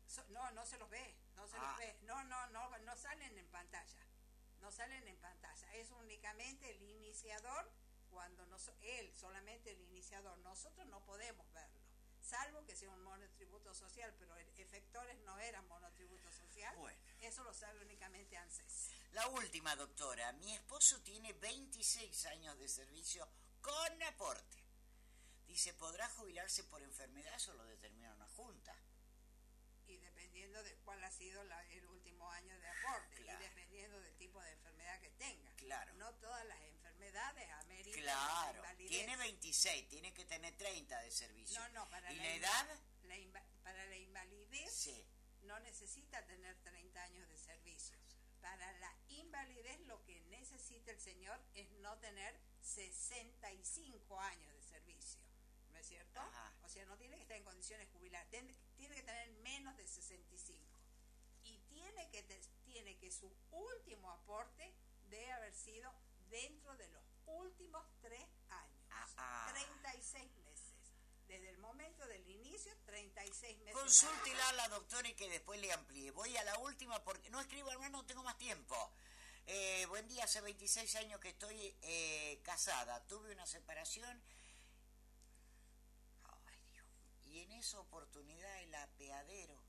so- 0.07 0.25
no, 0.29 0.49
no 0.51 0.65
se 0.65 0.77
los 0.77 0.89
ve, 0.89 1.15
no 1.35 1.47
se 1.47 1.57
Ah. 1.57 1.61
los 1.69 1.77
ve, 1.77 1.97
no, 2.03 2.23
no, 2.25 2.47
no, 2.47 2.77
no 2.79 2.95
salen 2.97 3.37
en 3.37 3.47
pantalla, 3.47 4.05
no 4.61 4.71
salen 4.71 5.07
en 5.07 5.17
pantalla, 5.17 5.73
es 5.75 5.91
únicamente 5.91 6.69
el 6.71 6.81
iniciador 6.81 7.71
cuando 8.09 8.45
no, 8.47 8.57
so- 8.59 8.75
él 8.81 9.13
solamente 9.15 9.71
el 9.71 9.81
iniciador, 9.81 10.37
nosotros 10.39 10.87
no 10.87 11.03
podemos 11.05 11.51
verlo, 11.53 11.79
salvo 12.21 12.65
que 12.65 12.75
sea 12.75 12.89
un 12.89 13.03
monotributo 13.03 13.73
social, 13.75 14.13
pero 14.17 14.35
el 14.37 14.45
efectores 14.59 15.17
no 15.19 15.37
eran 15.39 15.67
monotributo 15.67 16.31
social, 16.31 16.75
Bueno. 16.77 16.97
eso 17.21 17.43
lo 17.43 17.53
sabe 17.53 17.81
únicamente 17.81 18.35
ANSES. 18.37 18.75
La 19.15 19.27
última, 19.29 19.74
doctora. 19.77 20.34
Mi 20.34 20.53
esposo 20.53 21.00
tiene 21.01 21.31
26 21.34 22.25
años 22.25 22.57
de 22.60 22.67
servicio 22.67 23.25
con 23.62 24.03
aporte. 24.03 24.62
Dice, 25.48 25.74
¿podrá 25.74 26.10
jubilarse 26.10 26.65
por 26.65 26.81
enfermedad? 26.84 27.34
Eso 27.36 27.53
lo 27.53 27.63
determina 27.65 28.13
una 28.13 28.27
junta. 28.27 28.75
Y 29.88 29.95
dependiendo 29.98 30.62
de 30.63 30.75
cuál 30.84 31.01
ha 31.01 31.12
sido 31.12 31.41
la- 31.45 31.63
el 31.72 31.86
último 31.88 32.29
año 32.29 32.60
de 32.60 32.67
aporte 32.67 33.22
Claro. 33.24 33.39
y 33.39 33.43
dependiendo 33.48 34.01
del 34.01 34.17
tipo 34.17 34.41
de 34.41 34.51
enfermedad 34.51 35.00
que 35.00 35.12
tenga. 35.12 35.53
Claro. 35.55 35.93
No 35.93 36.13
todas 36.15 36.45
las 36.48 36.60
enfermedades 36.63 37.50
ameritan 37.51 38.01
Claro. 38.01 38.63
Tiene 38.88 39.15
26, 39.15 39.88
tiene 39.88 40.13
que 40.13 40.25
tener 40.25 40.57
30 40.57 41.00
de 41.00 41.12
servicio. 41.12 41.57
No, 41.60 41.69
no, 41.69 41.89
para 41.89 42.12
¿Y 42.12 42.17
la 42.17 42.36
edad? 42.36 42.79
La 43.03 43.15
para 43.63 43.86
la 43.86 43.95
invalidez 43.95 44.74
Sí. 44.74 45.07
no 45.43 45.57
necesita 45.62 46.25
tener 46.25 46.55
30 46.63 47.01
años 47.03 47.29
de 47.29 47.38
servicio. 47.38 47.98
Para 48.41 48.72
la 48.74 48.95
invalidez 49.35 49.79
lo 49.87 50.01
que 50.05 50.19
necesita 50.29 50.91
el 50.91 50.99
señor 50.99 51.39
es 51.55 51.69
no 51.81 51.97
tener 51.97 52.39
65 52.61 54.19
años 54.19 54.53
de 54.53 54.61
servicio. 54.61 55.19
¿No 55.71 55.79
es 55.79 55.87
cierto? 55.87 56.21
Ajá. 56.21 56.53
O 56.63 56.69
sea, 56.69 56.85
no 56.85 56.97
tiene 56.97 57.17
que 57.17 57.23
estar 57.23 57.37
en 57.37 57.43
condiciones 57.43 57.89
jubiladas, 57.91 58.29
tiene, 58.29 58.55
tiene 58.77 58.95
que 58.95 59.03
tener 59.03 59.29
menos 59.43 59.75
de 59.75 59.85
65. 59.85 60.79
Y 61.43 61.57
tiene 61.69 62.09
que, 62.11 62.23
tiene 62.63 62.97
que 62.97 63.11
su 63.11 63.29
último 63.51 64.09
aporte 64.09 64.73
debe 65.09 65.31
haber 65.33 65.53
sido 65.53 65.93
dentro 66.29 66.75
de 66.77 66.87
los 66.87 67.03
últimos 67.25 67.83
tres 68.01 68.25
años. 68.49 68.87
Ah, 68.91 69.07
ah. 69.17 69.47
36 69.51 70.31
meses. 70.37 70.75
Desde 71.27 71.49
el 71.49 71.57
momento 71.57 72.07
del 72.07 72.25
inicio, 72.29 72.71
36 72.85 73.57
meses. 73.59 73.73
Consúltela 73.73 74.49
a 74.49 74.53
la 74.53 74.67
doctora 74.69 75.09
y 75.09 75.13
que 75.13 75.29
después 75.29 75.59
le 75.59 75.73
amplíe. 75.73 76.11
Voy 76.11 76.37
a 76.37 76.43
la 76.43 76.57
última 76.59 77.03
porque 77.03 77.29
no 77.29 77.41
escribo, 77.41 77.69
hermano, 77.71 77.97
no 77.97 78.05
tengo 78.05 78.23
más 78.23 78.37
tiempo. 78.37 78.75
Eh, 79.47 79.85
buen 79.87 80.07
día, 80.07 80.23
hace 80.23 80.41
26 80.41 80.95
años 80.95 81.19
que 81.19 81.29
estoy 81.29 81.75
eh, 81.83 82.41
casada. 82.43 83.05
Tuve 83.07 83.31
una 83.31 83.45
separación. 83.45 84.21
Ay, 86.23 86.59
Dios. 86.71 86.87
Y 87.25 87.39
en 87.41 87.51
esa 87.51 87.79
oportunidad 87.79 88.61
el 88.63 88.73
apeadero, 88.75 89.61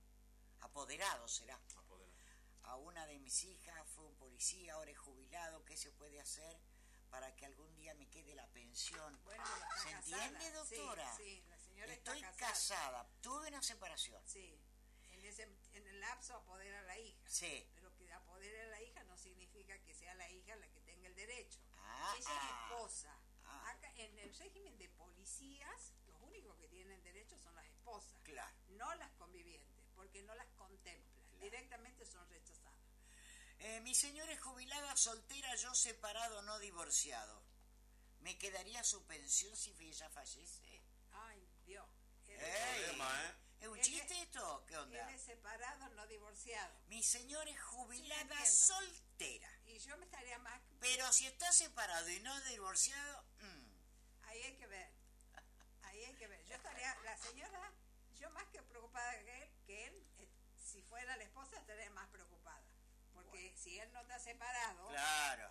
apoderado 0.61 1.28
será, 1.28 1.61
Apoderado. 1.76 2.16
a 2.64 2.76
una 2.76 3.06
de 3.06 3.18
mis 3.18 3.45
hijas 3.45 3.87
fue 3.95 4.04
un 4.06 4.16
policía, 4.16 4.75
ahora 4.75 4.90
es 4.90 4.99
jubilado. 4.99 5.64
¿Qué 5.66 5.76
se 5.76 5.90
puede 5.92 6.21
hacer 6.21 6.59
para 7.11 7.35
que 7.37 7.45
algún 7.45 7.75
día 7.76 7.95
me 7.95 8.09
quede 8.09 8.35
la 8.35 8.47
pensión? 8.49 9.21
Bueno, 9.25 9.45
¿Se 9.83 9.90
casada. 9.90 10.25
entiende, 10.25 10.50
doctora? 10.52 11.16
Sí, 11.18 11.23
sí, 11.23 11.45
la 11.50 11.59
señora 11.59 11.92
Estoy 11.92 12.16
está 12.18 12.33
casada. 12.33 12.52
casada, 13.02 13.11
tuve 13.21 13.49
una 13.49 13.62
separación. 13.62 14.23
Sí. 14.26 14.59
En 15.11 15.25
ese, 15.25 15.42
en 15.75 15.87
el 15.87 16.00
lapso 16.00 16.35
apodera 16.35 16.78
a 16.78 16.83
la 16.83 16.99
hija. 16.99 17.18
Sí. 17.28 17.66
Pero 17.75 17.86
que 18.38 18.47
apodere 18.47 18.62
a 18.62 18.66
la 18.69 18.83
hija 18.83 19.05
no 19.05 19.16
significa 19.16 19.78
que 19.83 19.95
sea 19.95 20.14
la 20.14 20.28
hija 20.31 20.57
la 20.57 20.69
que 20.69 20.81
tenga 20.81 21.09
el 21.09 21.14
derecho. 21.14 21.61
Ah, 21.78 22.14
Ella 22.16 22.28
ah. 22.31 22.45
es 22.45 22.73
esposa. 22.73 23.19
Ah. 23.45 23.71
Acá 23.71 23.93
en 23.97 24.19
el 24.19 24.35
régimen 24.35 24.76
de 24.78 24.88
policías, 24.90 25.95
los 26.07 26.21
únicos 26.23 26.57
que 26.59 26.69
tienen 26.69 27.02
derecho 27.02 27.38
son 27.38 27.55
las 27.55 27.64
esposas, 27.66 28.21
Claro. 28.25 28.55
no 28.69 28.95
las 28.97 29.11
convivientes, 29.12 29.85
porque 29.95 30.23
no 30.23 30.35
las 30.35 30.49
contemplan. 30.57 31.25
Claro. 31.31 31.45
Directamente 31.45 32.05
son 32.07 32.28
rechazadas. 32.28 32.81
Eh, 33.59 33.81
mi 33.81 33.95
señora 33.95 34.33
es 34.33 34.40
jubilada, 34.40 34.95
soltera, 34.97 35.55
yo 35.57 35.75
separado, 35.75 36.43
no 36.43 36.59
divorciado. 36.59 37.43
¿Me 38.21 38.37
quedaría 38.38 38.83
su 38.85 39.07
pensión 39.07 39.57
si 39.57 39.75
ella 39.81 40.11
fallece? 40.11 40.83
Ay, 41.12 41.49
Dios. 41.64 41.88
Problema, 42.26 43.25
¿eh? 43.25 43.35
¿Es 43.61 43.69
un 43.69 43.79
Él 43.79 43.85
chiste 43.85 44.15
es- 44.15 44.23
esto? 44.23 44.65
¿Qué 44.67 44.75
él 44.75 44.81
onda? 44.81 45.11
es 45.13 45.23
separado, 45.23 45.89
no 45.91 46.07
divorciado. 46.07 46.75
Mi 46.89 47.03
señora 47.03 47.51
es 47.51 47.61
jubilada, 47.63 48.45
soltera. 48.47 49.49
Y 49.67 49.79
yo 49.79 49.97
me 49.97 50.05
estaría 50.05 50.39
más... 50.39 50.61
Pero 50.81 51.11
si 51.13 51.27
está 51.27 51.51
separado 51.53 52.09
y 52.11 52.21
no 52.21 52.41
divorciado, 52.43 53.25
mm, 53.41 53.77
Ahí 54.25 54.43
hay 54.43 54.57
que 54.57 54.67
ver. 54.67 54.93
Ahí 55.83 56.05
hay 56.05 56.15
que 56.15 56.27
ver. 56.27 56.45
Yo 56.47 56.57
estaría, 56.57 56.95
la 57.05 57.17
señora, 57.17 57.73
yo 58.19 58.29
más 58.31 58.45
que 58.49 58.61
preocupada 58.63 59.13
que 59.25 59.43
él, 59.43 59.51
que 59.67 59.87
él 59.87 60.07
eh, 60.19 60.29
si 60.59 60.83
fuera 60.83 61.17
la 61.17 61.25
esposa, 61.25 61.57
estaría 61.59 61.89
más 61.91 62.09
preocupada. 62.09 62.63
Porque 63.15 63.55
si 63.57 63.79
él 63.79 63.91
no 63.93 64.01
está 64.01 64.19
separado, 64.19 64.89
claro. 64.89 65.51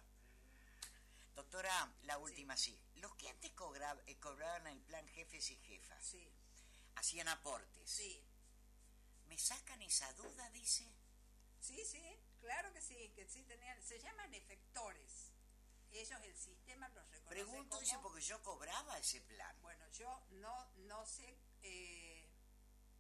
Doctora, 1.36 1.92
la 2.04 2.18
última 2.18 2.56
sí. 2.56 2.80
Los 2.96 3.16
que 3.16 3.30
antes 3.30 3.52
eh, 3.52 4.20
cobraban 4.20 4.68
el 4.68 4.82
plan 4.82 5.08
jefes 5.10 5.50
y 5.52 5.58
jefas, 5.58 6.04
sí, 6.06 6.32
hacían 6.96 7.28
aportes. 7.28 7.90
sí, 7.90 8.22
¿Me 9.28 9.38
sacan 9.40 9.82
esa 9.82 10.12
duda, 10.14 10.50
dice? 10.52 10.88
sí, 11.60 11.84
sí, 11.86 12.02
claro 12.40 12.72
que 12.74 12.82
sí, 12.82 13.12
que 13.16 13.28
sí 13.28 13.44
tenían, 13.44 13.82
se 13.82 14.00
llaman 14.00 14.34
efectores. 14.34 15.32
Ellos, 15.92 16.20
el 16.24 16.36
sistema 16.36 16.88
los 16.90 17.04
reconoce 17.10 17.30
Pregunto, 17.30 17.70
como- 17.70 17.82
dice, 17.82 17.98
porque 18.04 18.22
yo 18.22 18.42
cobraba 18.44 18.98
ese 19.00 19.22
plan. 19.22 19.56
Bueno, 19.62 19.88
yo 19.92 20.22
no, 20.32 20.72
no 20.88 21.06
sé, 21.06 21.38
eh, 21.64 22.30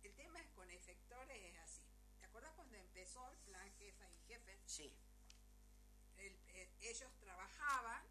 el 0.03 0.15
tema 0.15 0.39
es 0.39 0.47
con 0.51 0.69
efectores 0.71 1.37
es 1.43 1.57
así. 1.59 1.83
¿Te 2.19 2.25
acuerdas 2.25 2.53
cuando 2.55 2.75
empezó 2.77 3.29
el 3.29 3.37
plan 3.39 3.71
jefa 3.77 4.09
y 4.09 4.17
jefe? 4.27 4.59
Sí, 4.65 4.91
el- 6.17 6.39
eh, 6.49 6.71
ellos 6.81 7.11
trabajaban 7.19 8.03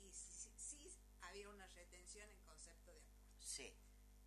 y 0.00 0.12
sí, 0.12 0.50
sí- 0.58 0.58
sí 0.58 0.98
había 1.22 1.48
una 1.48 1.66
retención 1.68 2.28
en 2.30 2.40
concepto 2.42 2.92
de 2.92 2.98
aporte. 3.00 3.46
sí. 3.46 3.74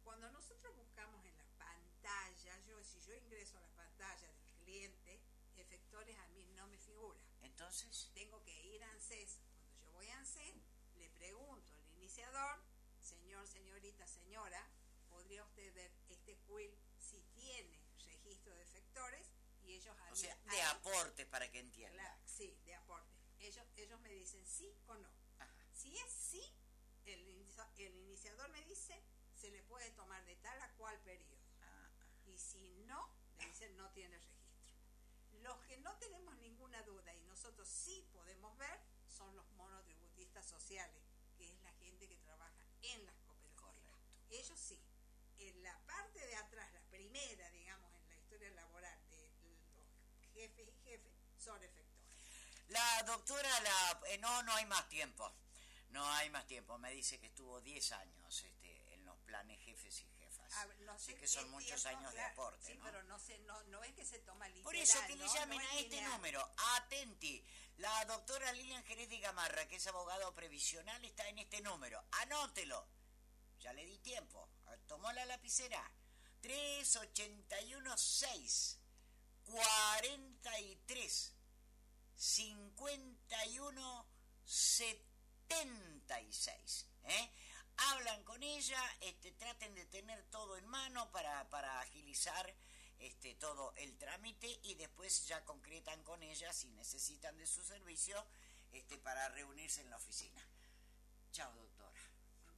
Cuando 0.06 0.30
nosotros 0.32 0.74
buscamos 0.78 1.26
en 1.26 1.36
la 1.38 1.46
pantalla, 1.58 2.60
yo 2.68 2.82
si 2.84 3.02
yo 3.02 3.14
ingreso 3.16 3.58
a 3.58 3.62
la 3.62 3.70
pantalla 3.76 4.28
del 4.32 4.54
cliente, 4.64 5.20
efectores 5.58 6.16
a 6.18 6.28
mí 6.30 6.46
no 6.56 6.68
me 6.68 6.78
figura. 6.78 7.20
Entonces, 7.42 8.12
Tengo 8.14 8.42
que 8.44 8.54
ir 8.64 8.82
a 8.84 8.92
ANSES. 8.92 9.42
Cuando 9.68 9.86
yo 9.86 9.92
voy 9.94 10.08
a 10.10 10.18
ANSES, 10.20 10.56
le 10.96 11.10
pregunto 11.10 11.74
al 11.74 11.90
iniciador, 11.98 12.60
señor, 13.02 13.46
señorita, 13.48 14.08
señora, 14.08 14.66
¿podría 15.10 15.44
usted 15.44 15.74
ver 15.74 15.92
este 16.10 16.38
quill 16.48 16.72
si 16.98 17.20
tiene 17.34 17.82
registro 18.06 18.54
de 18.56 18.64
efectores? 18.64 19.28
Y 19.64 19.74
ellos 19.74 19.96
o 20.12 20.16
sea, 20.16 20.36
de 20.36 20.62
ahí- 20.62 20.72
aporte 20.78 21.26
para 21.26 21.50
que 21.52 21.60
entienda. 21.60 22.20
Sí, 22.26 22.56
de 22.66 22.76
aporte. 22.76 23.10
Ellos, 23.40 23.66
ellos 23.76 24.00
me 24.02 24.10
dicen 24.14 24.46
sí 24.46 24.72
o 24.88 24.96
no. 24.96 25.10
Ajá. 25.40 25.68
Si 25.74 25.98
es 25.98 26.12
sí, 26.14 26.42
el, 27.06 27.28
inicia- 27.28 27.70
el 27.78 27.96
iniciador 27.96 28.48
me 28.50 28.62
dice, 28.64 29.02
se 29.36 29.50
le 29.52 29.62
puede 29.64 29.90
tomar 29.92 30.24
de 30.26 30.36
tal 30.38 30.62
a 30.62 30.72
cual 30.76 30.98
periodo. 31.02 31.36
Ah, 31.62 31.90
Y 32.28 32.38
si 32.56 32.74
no, 32.86 33.10
me 33.38 33.46
dicen 33.48 33.76
no 33.78 33.90
tiene 33.92 34.18
registro. 34.18 34.36
Los 35.42 35.60
que 35.66 35.78
no 35.78 35.96
tenemos 35.98 36.36
ninguna 36.38 36.82
duda 36.84 37.14
y 37.14 37.22
nosotros 37.24 37.68
sí 37.68 38.08
podemos 38.14 38.58
ver 38.58 38.80
son 39.08 39.36
los 39.36 39.50
monotributistas 39.52 40.46
sociales, 40.46 41.04
que 41.38 41.52
es 41.52 41.62
la 41.62 41.72
gente 41.74 42.08
que 42.08 42.18
trabaja 42.18 42.66
en 42.82 43.06
las 43.06 43.16
cooperativas. 43.20 43.62
Correcto. 43.62 43.98
Ellos 44.30 44.60
sí. 44.60 44.80
En 45.38 45.64
la 45.64 45.78
parte 45.86 46.26
de 46.26 46.36
atrás, 46.36 46.72
la 46.74 46.82
primera, 46.90 47.50
digamos, 47.52 47.92
en 47.94 48.08
la 48.08 48.18
historia 48.18 48.50
laboral 48.52 49.10
de 49.10 49.30
los 49.76 50.34
jefes 50.34 50.68
y 50.68 50.84
jefes, 50.84 51.14
son 51.38 51.62
efectores. 51.62 51.86
La 52.70 53.04
doctora, 53.04 53.60
la, 53.60 54.02
eh, 54.08 54.18
no, 54.18 54.44
no 54.44 54.54
hay 54.54 54.66
más 54.66 54.88
tiempo. 54.90 55.32
No 55.90 56.06
hay 56.14 56.30
más 56.30 56.46
tiempo. 56.48 56.78
Me 56.78 56.92
dice 56.92 57.20
que 57.20 57.28
estuvo 57.28 57.62
10 57.62 57.92
años 57.94 58.44
este, 58.44 58.94
en 58.94 59.06
los 59.06 59.18
planes 59.20 59.62
jefes 59.62 60.02
y 60.02 60.06
jefas. 60.06 60.15
A 60.56 60.66
no 60.86 60.92
Así 60.94 61.12
sé 61.12 61.16
que 61.18 61.28
son 61.28 61.50
muchos 61.52 61.82
tiempo, 61.82 62.00
años 62.00 62.12
de 62.14 62.18
claro, 62.20 62.32
aporte, 62.34 62.68
sí, 62.68 62.76
¿no? 62.78 62.86
pero 62.86 63.04
no 63.04 63.20
sé, 63.20 63.38
no, 63.40 63.62
no 63.64 63.84
es 63.84 63.94
que 63.94 64.06
se 64.06 64.20
toma 64.20 64.48
literal, 64.48 64.64
Por 64.64 64.76
eso 64.76 65.00
que 65.08 65.16
le 65.16 65.28
llamen 65.28 65.58
No 65.58 65.64
es 65.64 65.70
a 65.72 65.80
este 65.80 65.96
lineal. 65.96 66.12
número. 66.14 66.52
Atenti. 66.76 67.44
La 67.78 68.06
doctora 68.06 68.52
Lilian 68.54 68.84
Jerez 68.86 69.10
de 69.10 69.20
Gamarra, 69.20 69.68
que 69.68 69.76
es 69.76 69.86
abogado 69.88 70.34
previsional, 70.34 71.04
está 71.04 71.28
en 71.28 71.40
este 71.40 71.62
número. 71.62 72.02
Anótelo. 72.12 72.88
Ya 73.60 73.74
le 73.74 73.86
di 73.86 73.98
tiempo. 74.00 74.50
Tomó 74.88 75.12
la 75.12 75.26
lapicera. 75.26 75.92
3816 76.42 78.80
43 79.44 81.34
51 82.16 84.08
76. 84.46 86.88
¿eh? 87.04 87.30
Hablan 87.78 88.24
con 88.24 88.42
ella, 88.42 88.82
este, 89.02 89.32
traten 89.34 89.74
de 89.76 89.86
tener 89.86 90.24
todo 90.26 90.58
en 90.58 90.66
mano 90.68 91.12
para, 91.12 91.50
para 91.50 91.82
agilizar 91.82 92.54
este, 93.00 93.36
todo 93.36 93.74
el 93.78 93.98
trámite 93.98 94.60
y 94.64 94.76
después 94.76 95.28
ya 95.28 95.44
concretan 95.44 96.02
con 96.04 96.24
ella 96.24 96.52
si 96.54 96.70
necesitan 96.70 97.38
de 97.38 97.46
su 97.46 97.64
servicio 97.64 98.26
este, 98.72 98.98
para 98.98 99.28
reunirse 99.30 99.82
en 99.82 99.90
la 99.90 99.98
oficina. 99.98 100.42
Chao, 101.32 101.54
doctora. 101.54 102.02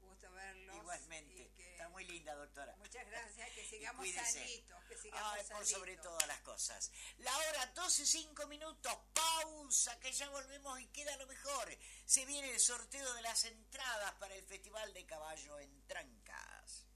Un 0.01 0.08
gusto 0.10 0.32
verlos. 0.32 0.75
Igualmente. 0.75 1.51
Está 1.77 1.89
muy 1.89 2.05
linda, 2.05 2.33
doctora. 2.33 2.75
Muchas 2.77 3.05
gracias, 3.05 3.51
que 3.51 3.63
sigamos 3.63 4.07
sanitos, 4.09 4.83
que 4.85 4.97
sigamos 4.97 5.31
Ay, 5.31 5.41
por 5.41 5.47
sanitos. 5.47 5.69
sobre 5.69 5.97
todas 5.97 6.25
las 6.25 6.39
cosas. 6.39 6.91
La 7.19 7.37
hora 7.37 7.67
12, 7.67 8.03
5 8.03 8.47
minutos, 8.47 8.97
pausa, 9.13 9.99
que 9.99 10.11
ya 10.11 10.27
volvemos 10.31 10.79
y 10.79 10.87
queda 10.87 11.15
lo 11.17 11.27
mejor. 11.27 11.77
Se 12.03 12.25
viene 12.25 12.49
el 12.49 12.59
sorteo 12.59 13.13
de 13.13 13.21
las 13.21 13.45
entradas 13.45 14.11
para 14.13 14.33
el 14.33 14.43
Festival 14.47 14.91
de 14.91 15.05
Caballo 15.05 15.59
en 15.59 15.85
Trancas. 15.85 16.87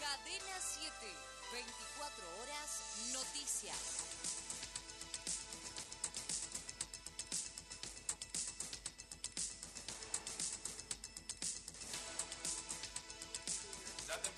Cadena 0.00 0.58
7, 0.58 0.94
24 1.52 2.40
horas, 2.40 2.80
noticias. 3.12 3.76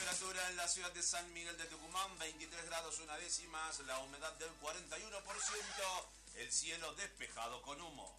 Temperatura 0.09 0.49
en 0.49 0.57
la 0.57 0.67
ciudad 0.67 0.91
de 0.93 1.03
San 1.03 1.31
Miguel 1.35 1.57
de 1.59 1.65
Tucumán, 1.65 2.19
23 2.19 2.65
grados 2.67 2.99
una 3.01 3.19
décimas, 3.19 3.79
la 3.81 3.99
humedad 3.99 4.33
del 4.39 4.49
41%, 4.61 4.83
el 6.37 6.51
cielo 6.51 6.95
despejado 6.95 7.61
con 7.61 7.79
humo. 7.79 8.17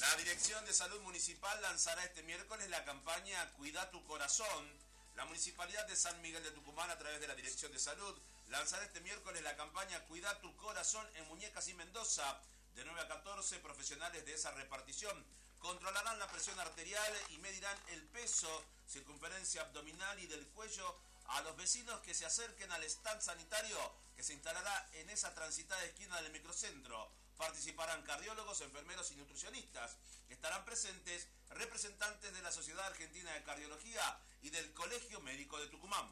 La 0.00 0.16
Dirección 0.16 0.64
de 0.64 0.72
Salud 0.72 1.00
Municipal 1.02 1.60
lanzará 1.60 2.02
este 2.04 2.22
miércoles 2.22 2.70
la 2.70 2.84
campaña 2.84 3.52
Cuida 3.52 3.90
tu 3.90 4.02
corazón. 4.04 4.72
La 5.14 5.26
Municipalidad 5.26 5.86
de 5.86 5.96
San 5.96 6.18
Miguel 6.22 6.42
de 6.42 6.52
Tucumán, 6.52 6.90
a 6.90 6.96
través 6.96 7.20
de 7.20 7.28
la 7.28 7.34
Dirección 7.34 7.70
de 7.70 7.78
Salud, 7.78 8.16
lanzará 8.48 8.84
este 8.84 9.00
miércoles 9.00 9.42
la 9.42 9.56
campaña 9.56 10.02
Cuida 10.06 10.40
tu 10.40 10.56
corazón 10.56 11.06
en 11.16 11.28
Muñecas 11.28 11.68
y 11.68 11.74
Mendoza. 11.74 12.40
De 12.74 12.84
9 12.84 13.00
a 13.00 13.08
14 13.08 13.58
profesionales 13.58 14.24
de 14.24 14.34
esa 14.34 14.52
repartición 14.52 15.24
controlarán 15.66 16.16
la 16.20 16.28
presión 16.28 16.58
arterial 16.60 17.12
y 17.30 17.38
medirán 17.38 17.76
el 17.88 18.00
peso, 18.04 18.64
circunferencia 18.88 19.62
abdominal 19.62 20.16
y 20.20 20.28
del 20.28 20.46
cuello 20.50 20.96
a 21.26 21.40
los 21.40 21.56
vecinos 21.56 22.00
que 22.02 22.14
se 22.14 22.24
acerquen 22.24 22.70
al 22.70 22.84
stand 22.84 23.20
sanitario 23.20 23.76
que 24.14 24.22
se 24.22 24.34
instalará 24.34 24.88
en 24.92 25.10
esa 25.10 25.34
transitada 25.34 25.84
esquina 25.84 26.22
del 26.22 26.30
microcentro. 26.30 27.10
Participarán 27.36 28.02
cardiólogos, 28.02 28.60
enfermeros 28.60 29.10
y 29.10 29.16
nutricionistas. 29.16 29.96
Estarán 30.28 30.64
presentes 30.64 31.26
representantes 31.50 32.32
de 32.32 32.42
la 32.42 32.52
Sociedad 32.52 32.86
Argentina 32.86 33.32
de 33.32 33.42
Cardiología 33.42 34.20
y 34.42 34.50
del 34.50 34.72
Colegio 34.72 35.20
Médico 35.22 35.58
de 35.58 35.66
Tucumán. 35.66 36.08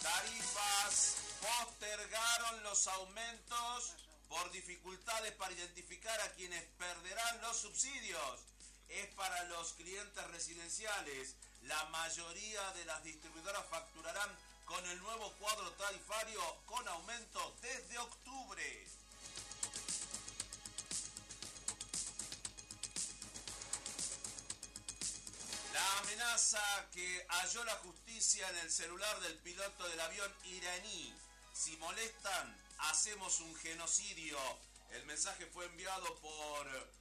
Tarifas 0.00 1.16
postergaron 1.40 2.62
los 2.62 2.86
aumentos 2.86 3.96
por 4.30 4.50
dificultades 4.52 5.32
para 5.32 5.52
identificar 5.52 6.18
a 6.22 6.32
quienes 6.34 6.62
perderán 6.78 7.42
los 7.42 7.58
subsidios. 7.58 8.40
Es 8.88 9.06
para 9.14 9.44
los 9.44 9.72
clientes 9.74 10.26
residenciales. 10.28 11.34
La 11.62 11.84
mayoría 11.86 12.72
de 12.72 12.84
las 12.86 13.02
distribuidoras 13.02 13.66
facturarán 13.68 14.30
con 14.64 14.86
el 14.86 14.98
nuevo 15.00 15.32
cuadro 15.32 15.70
tarifario 15.72 16.40
con 16.64 16.86
aumento 16.88 17.56
desde 17.60 17.98
octubre. 17.98 18.86
NASA 26.16 26.86
que 26.92 27.26
halló 27.28 27.64
la 27.64 27.76
justicia 27.76 28.46
en 28.50 28.58
el 28.58 28.70
celular 28.70 29.20
del 29.20 29.38
piloto 29.38 29.88
del 29.88 30.00
avión 30.00 30.30
iraní. 30.44 31.14
Si 31.54 31.76
molestan, 31.78 32.56
hacemos 32.88 33.40
un 33.40 33.54
genocidio. 33.56 34.38
El 34.90 35.04
mensaje 35.06 35.46
fue 35.46 35.66
enviado 35.66 36.18
por 36.20 36.92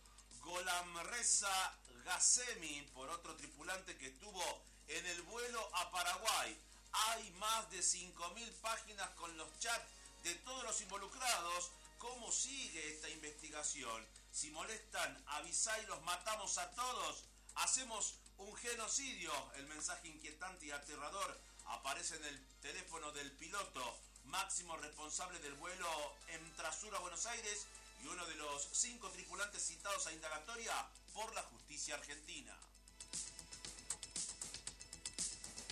Golamreza 0.41 1.77
Gassemi, 2.03 2.81
por 2.93 3.09
otro 3.09 3.35
tripulante 3.35 3.97
que 3.97 4.07
estuvo 4.07 4.43
en 4.87 5.05
el 5.05 5.21
vuelo 5.23 5.69
a 5.75 5.91
Paraguay. 5.91 6.57
Hay 6.91 7.31
más 7.31 7.69
de 7.69 7.79
5.000 7.79 8.51
páginas 8.61 9.09
con 9.11 9.35
los 9.37 9.59
chats 9.59 9.85
de 10.23 10.35
todos 10.35 10.63
los 10.63 10.81
involucrados. 10.81 11.71
¿Cómo 11.97 12.31
sigue 12.31 12.93
esta 12.93 13.09
investigación? 13.09 14.07
Si 14.31 14.49
molestan, 14.51 15.23
avisá 15.27 15.77
y 15.79 15.85
los 15.85 16.01
matamos 16.03 16.57
a 16.57 16.71
todos. 16.71 17.25
Hacemos 17.55 18.15
un 18.37 18.55
genocidio. 18.55 19.31
El 19.55 19.67
mensaje 19.67 20.07
inquietante 20.07 20.67
y 20.67 20.71
aterrador 20.71 21.39
aparece 21.65 22.15
en 22.15 22.25
el 22.25 22.45
teléfono 22.61 23.11
del 23.11 23.31
piloto, 23.33 23.99
máximo 24.29 24.77
responsable 24.77 25.39
del 25.39 25.53
vuelo 25.55 26.15
en 26.27 26.55
Trasura, 26.55 26.99
Buenos 26.99 27.25
Aires, 27.25 27.65
y 28.01 28.07
uno 28.07 28.25
de 28.27 28.35
los 28.35 28.67
cinco 28.71 29.09
tripulantes 29.09 29.65
citados 29.65 30.07
a 30.07 30.13
indagatoria 30.13 30.73
por 31.13 31.33
la 31.33 31.41
justicia 31.43 31.95
argentina. 31.95 32.55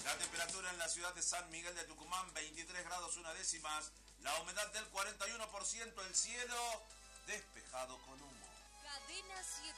La 0.03 0.17
temperatura 0.17 0.71
en 0.71 0.77
la 0.77 0.87
ciudad 0.87 1.13
de 1.13 1.21
San 1.21 1.49
Miguel 1.51 1.75
de 1.75 1.83
Tucumán, 1.83 2.33
23 2.33 2.83
grados 2.85 3.17
una 3.17 3.33
décimas. 3.33 3.91
La 4.21 4.33
humedad 4.41 4.67
del 4.73 4.89
41%, 4.91 6.05
el 6.05 6.15
cielo 6.15 6.83
despejado 7.27 7.97
con 8.03 8.21
humo. 8.21 8.47
Cadena 8.83 9.43
7, 9.43 9.77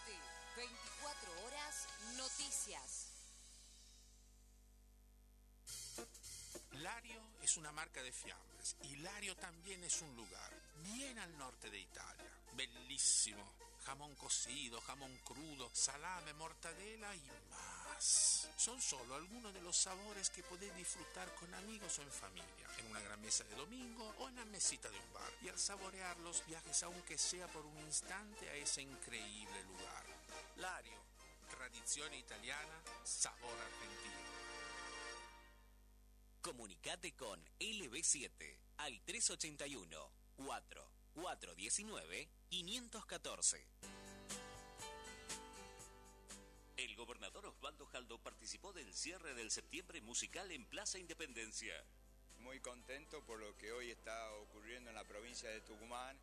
24 0.56 1.46
horas, 1.46 1.88
noticias. 2.16 3.08
Lario 6.72 7.29
es 7.50 7.58
una 7.58 7.72
marca 7.72 8.04
de 8.04 8.12
fiambres 8.12 8.76
y 8.84 8.98
Lario 8.98 9.36
también 9.38 9.84
es 9.84 10.04
un 10.04 10.16
lugar, 10.16 10.52
bien 10.84 11.18
al 11.18 11.36
norte 11.40 11.72
de 11.72 11.80
Italia. 11.80 12.32
Bellísimo. 12.54 13.44
Jamón 13.84 14.14
cocido, 14.18 14.80
jamón 14.82 15.18
crudo, 15.26 15.68
salame, 15.74 16.32
mortadela 16.34 17.16
y 17.16 17.24
más. 17.50 18.48
Son 18.56 18.80
solo 18.80 19.16
algunos 19.16 19.52
de 19.52 19.62
los 19.62 19.76
sabores 19.76 20.30
que 20.30 20.44
podés 20.44 20.76
disfrutar 20.76 21.34
con 21.36 21.52
amigos 21.56 21.98
o 21.98 22.04
en 22.04 22.12
familia, 22.12 22.68
en 22.78 22.86
una 22.86 23.00
gran 23.00 23.20
mesa 23.20 23.44
de 23.46 23.56
domingo 23.56 24.14
o 24.20 24.30
en 24.30 24.36
la 24.36 24.46
mesita 24.46 24.88
de 24.92 25.00
un 25.00 25.14
bar. 25.14 25.34
Y 25.42 25.50
al 25.50 25.58
saborearlos 25.58 26.46
viajes 26.46 26.84
aunque 26.84 27.18
sea 27.18 27.48
por 27.48 27.66
un 27.66 27.80
instante 27.80 28.48
a 28.48 28.54
ese 28.54 28.84
increíble 28.84 29.64
lugar. 29.64 30.06
Lario, 30.58 31.02
tradición 31.50 32.14
italiana, 32.14 32.84
sabor 33.04 33.58
argentino. 33.60 34.29
Comunicate 36.42 37.12
con 37.18 37.38
LB7 37.60 38.32
al 38.78 39.02
381 39.02 40.12
4 40.38 40.92
419 41.16 42.30
514. 42.48 43.66
El 46.78 46.96
gobernador 46.96 47.46
Osvaldo 47.48 47.86
Jaldo 47.88 48.20
participó 48.20 48.72
del 48.72 48.94
cierre 48.94 49.34
del 49.34 49.52
septiembre 49.52 50.00
musical 50.00 50.50
en 50.52 50.66
Plaza 50.66 50.98
Independencia. 50.98 51.74
Muy 52.40 52.62
contento 52.62 53.22
por 53.26 53.38
lo 53.38 53.58
que 53.58 53.74
hoy 53.74 53.92
está 53.92 54.34
ocurriendo 54.36 54.90
en 54.90 54.96
la 54.96 55.04
provincia 55.04 55.50
de 55.50 55.60
Tucumán, 55.60 56.18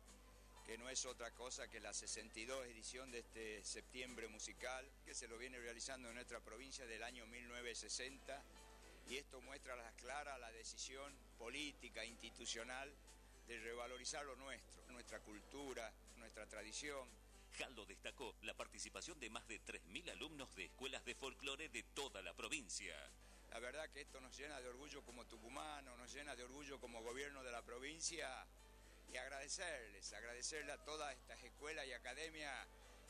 que 0.65 0.79
no 0.79 0.89
es 0.89 1.05
otra 1.05 1.29
cosa 1.35 1.69
que 1.69 1.79
la 1.79 1.93
62 1.93 2.65
edición 2.65 3.11
de 3.11 3.19
este 3.19 3.63
septiembre 3.63 4.27
musical, 4.29 4.89
que 5.05 5.13
se 5.13 5.27
lo 5.27 5.37
viene 5.37 5.59
realizando 5.59 6.09
en 6.09 6.15
nuestra 6.15 6.39
provincia 6.39 6.87
del 6.87 7.03
año 7.03 7.27
1960 7.27 8.43
y 9.09 9.17
esto 9.17 9.39
muestra 9.41 9.73
a 9.73 9.77
las 9.77 9.93
claras 9.93 10.39
la 10.39 10.51
decisión 10.51 11.13
política, 11.37 12.03
institucional, 12.03 12.93
de 13.47 13.59
revalorizar 13.59 14.25
lo 14.25 14.35
nuestro, 14.35 14.83
nuestra 14.89 15.19
cultura, 15.21 15.91
nuestra 16.17 16.45
tradición. 16.47 17.07
Jaldo 17.57 17.85
destacó 17.85 18.35
la 18.41 18.53
participación 18.53 19.19
de 19.19 19.29
más 19.29 19.47
de 19.47 19.61
3.000 19.61 20.11
alumnos 20.11 20.53
de 20.55 20.65
escuelas 20.65 21.05
de 21.05 21.15
folclore 21.15 21.69
de 21.69 21.83
toda 21.83 22.21
la 22.21 22.33
provincia. 22.33 22.95
La 23.51 23.59
verdad 23.59 23.89
que 23.89 24.01
esto 24.01 24.19
nos 24.19 24.37
llena 24.37 24.59
de 24.59 24.67
orgullo 24.67 25.01
como 25.03 25.25
tucumanos, 25.25 25.97
nos 25.97 26.13
llena 26.13 26.35
de 26.35 26.43
orgullo 26.43 26.79
como 26.79 27.01
gobierno 27.01 27.43
de 27.43 27.51
la 27.51 27.61
provincia 27.61 28.45
y 29.11 29.15
agradecerles, 29.15 30.11
agradecerle 30.11 30.73
a 30.73 30.83
todas 30.83 31.15
estas 31.15 31.41
escuelas 31.41 31.87
y 31.87 31.93
academias 31.93 32.67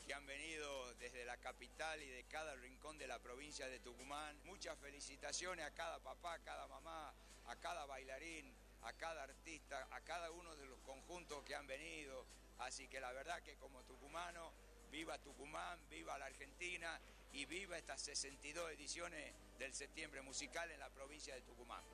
que 0.08 0.14
han 0.14 0.26
venido 0.26 0.94
desde 0.94 1.26
la 1.26 1.36
capital 1.36 2.02
y 2.02 2.08
de 2.08 2.24
cada 2.24 2.54
rincón 2.54 2.96
de 2.96 3.06
la 3.06 3.18
provincia 3.18 3.68
de 3.68 3.78
Tucumán. 3.78 4.40
Muchas 4.44 4.78
felicitaciones 4.78 5.66
a 5.66 5.74
cada 5.74 5.98
papá, 5.98 6.32
a 6.32 6.38
cada 6.38 6.66
mamá, 6.66 7.14
a 7.44 7.56
cada 7.56 7.84
bailarín, 7.84 8.50
a 8.84 8.94
cada 8.94 9.24
artista, 9.24 9.86
a 9.90 10.00
cada 10.00 10.30
uno 10.30 10.56
de 10.56 10.64
los 10.64 10.80
conjuntos 10.80 11.44
que 11.44 11.54
han 11.54 11.66
venido. 11.66 12.24
Así 12.60 12.88
que 12.88 13.00
la 13.00 13.12
verdad 13.12 13.42
que 13.42 13.56
como 13.56 13.82
tucumano, 13.84 14.54
viva 14.90 15.18
Tucumán, 15.18 15.78
viva 15.90 16.16
la 16.16 16.24
Argentina 16.24 16.98
y 17.34 17.44
viva 17.44 17.76
estas 17.76 18.00
62 18.00 18.70
ediciones 18.70 19.34
del 19.58 19.74
septiembre 19.74 20.22
musical 20.22 20.70
en 20.70 20.78
la 20.80 20.88
provincia 20.88 21.34
de 21.34 21.42
Tucumán. 21.42 21.84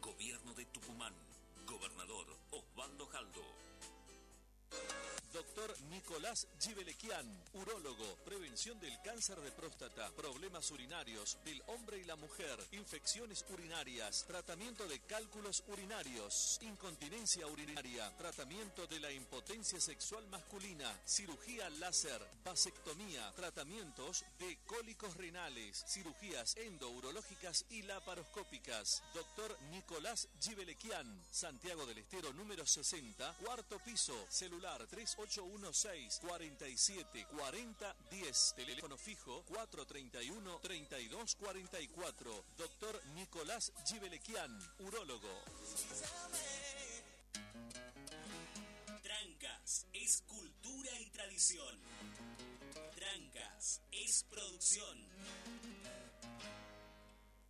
Gobierno 0.00 0.54
de 0.54 0.64
Tucumán. 0.64 1.14
Gobernador 1.66 2.38
Osvaldo 2.52 3.06
Jaldo. 3.08 3.44
Doctor 5.32 5.74
Nicolás 5.90 6.48
Gibelequian, 6.58 7.24
urólogo, 7.54 8.16
prevención 8.24 8.80
del 8.80 9.00
cáncer 9.02 9.40
de 9.40 9.52
próstata, 9.52 10.10
problemas 10.10 10.70
urinarios 10.72 11.38
del 11.44 11.62
hombre 11.68 11.98
y 11.98 12.04
la 12.04 12.16
mujer, 12.16 12.58
infecciones 12.72 13.44
urinarias, 13.50 14.24
tratamiento 14.26 14.88
de 14.88 14.98
cálculos 15.00 15.62
urinarios, 15.68 16.58
incontinencia 16.62 17.46
urinaria, 17.46 18.10
tratamiento 18.18 18.86
de 18.88 18.98
la 18.98 19.12
impotencia 19.12 19.80
sexual 19.80 20.26
masculina, 20.28 20.92
cirugía 21.04 21.70
láser, 21.70 22.20
vasectomía, 22.44 23.32
tratamientos 23.36 24.24
de 24.38 24.58
cólicos 24.66 25.16
renales, 25.16 25.84
cirugías 25.86 26.56
endourológicas 26.56 27.66
y 27.70 27.82
laparoscópicas. 27.82 29.02
Doctor 29.14 29.56
Nicolás 29.70 30.28
Gibelequian, 30.40 31.22
Santiago 31.30 31.86
del 31.86 31.98
Estero 31.98 32.32
número 32.32 32.66
60, 32.66 33.36
cuarto 33.44 33.78
piso, 33.78 34.26
celular 34.28 34.84
3 34.90 35.19
816 35.20 36.20
47 36.20 37.26
40 37.26 37.96
10. 38.10 38.54
Teléfono 38.56 38.96
fijo 38.96 39.42
431 39.48 40.58
32 40.60 41.34
44. 41.36 42.44
Doctor 42.56 43.02
Nicolás 43.14 43.72
Gibelequian, 43.86 44.58
urólogo. 44.78 45.28
Trancas 49.02 49.86
es 49.92 50.22
cultura 50.26 50.90
y 50.98 51.10
tradición. 51.10 51.78
Trancas 52.94 53.82
es 53.92 54.24
producción. 54.24 54.98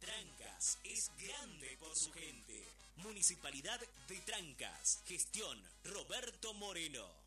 Trancas 0.00 0.78
es 0.82 1.10
grande 1.16 1.76
por 1.78 1.96
su 1.96 2.10
gente. 2.12 2.64
Municipalidad 2.96 3.80
de 4.08 4.20
Trancas. 4.20 5.02
Gestión 5.06 5.62
Roberto 5.84 6.52
Moreno. 6.54 7.19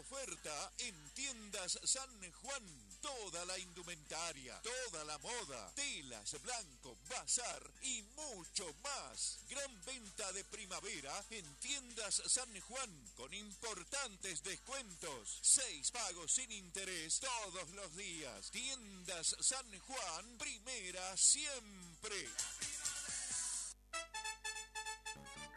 Oferta 0.00 0.72
en 0.78 1.14
tiendas 1.14 1.78
San 1.84 2.32
Juan. 2.32 2.84
Toda 3.00 3.44
la 3.44 3.58
indumentaria, 3.58 4.60
toda 4.62 5.04
la 5.04 5.18
moda, 5.18 5.72
telas, 5.74 6.40
blanco, 6.42 6.96
bazar 7.08 7.70
y 7.82 8.02
mucho 8.16 8.74
más. 8.82 9.38
Gran 9.48 9.84
venta 9.84 10.32
de 10.32 10.42
primavera 10.44 11.24
en 11.30 11.44
tiendas 11.56 12.22
San 12.26 12.58
Juan 12.60 13.12
con 13.14 13.32
importantes 13.34 14.42
descuentos. 14.42 15.38
Seis 15.42 15.90
pagos 15.90 16.32
sin 16.32 16.50
interés 16.50 17.20
todos 17.20 17.68
los 17.70 17.94
días. 17.94 18.50
Tiendas 18.50 19.36
San 19.40 19.78
Juan, 19.80 20.38
primera 20.38 21.16
siempre. 21.16 22.28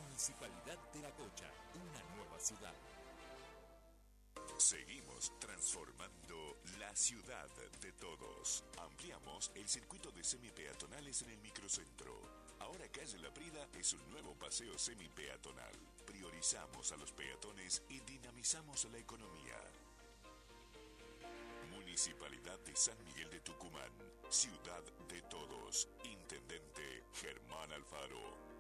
Municipalidad 0.06 0.78
de 0.94 1.02
La 1.02 1.12
Cocha, 1.12 1.52
una 1.76 2.16
nueva 2.16 2.40
ciudad. 2.40 2.74
Seguimos 4.64 5.38
transformando 5.40 6.56
la 6.80 6.96
ciudad 6.96 7.50
de 7.82 7.92
todos. 7.92 8.64
Ampliamos 8.78 9.52
el 9.56 9.68
circuito 9.68 10.10
de 10.12 10.24
semipeatonales 10.24 11.22
en 11.24 11.32
el 11.32 11.38
microcentro. 11.40 12.18
Ahora 12.62 12.88
calle 12.88 13.20
La 13.20 13.30
Prida 13.34 13.68
es 13.78 13.92
un 13.92 14.10
nuevo 14.10 14.34
paseo 14.36 14.80
semipeatonal. 14.80 15.74
Priorizamos 16.06 16.94
a 16.94 16.96
los 16.96 17.12
peatones 17.12 17.84
y 17.90 18.00
dinamizamos 18.00 18.86
la 18.86 19.00
economía. 19.00 19.60
Municipalidad 21.70 22.58
de 22.60 22.74
San 22.74 22.96
Miguel 23.04 23.30
de 23.32 23.42
Tucumán. 23.42 23.92
Ciudad 24.30 24.84
de 25.10 25.22
todos. 25.24 25.90
Intendente 26.06 27.04
Germán 27.16 27.70
Alfaro. 27.74 28.53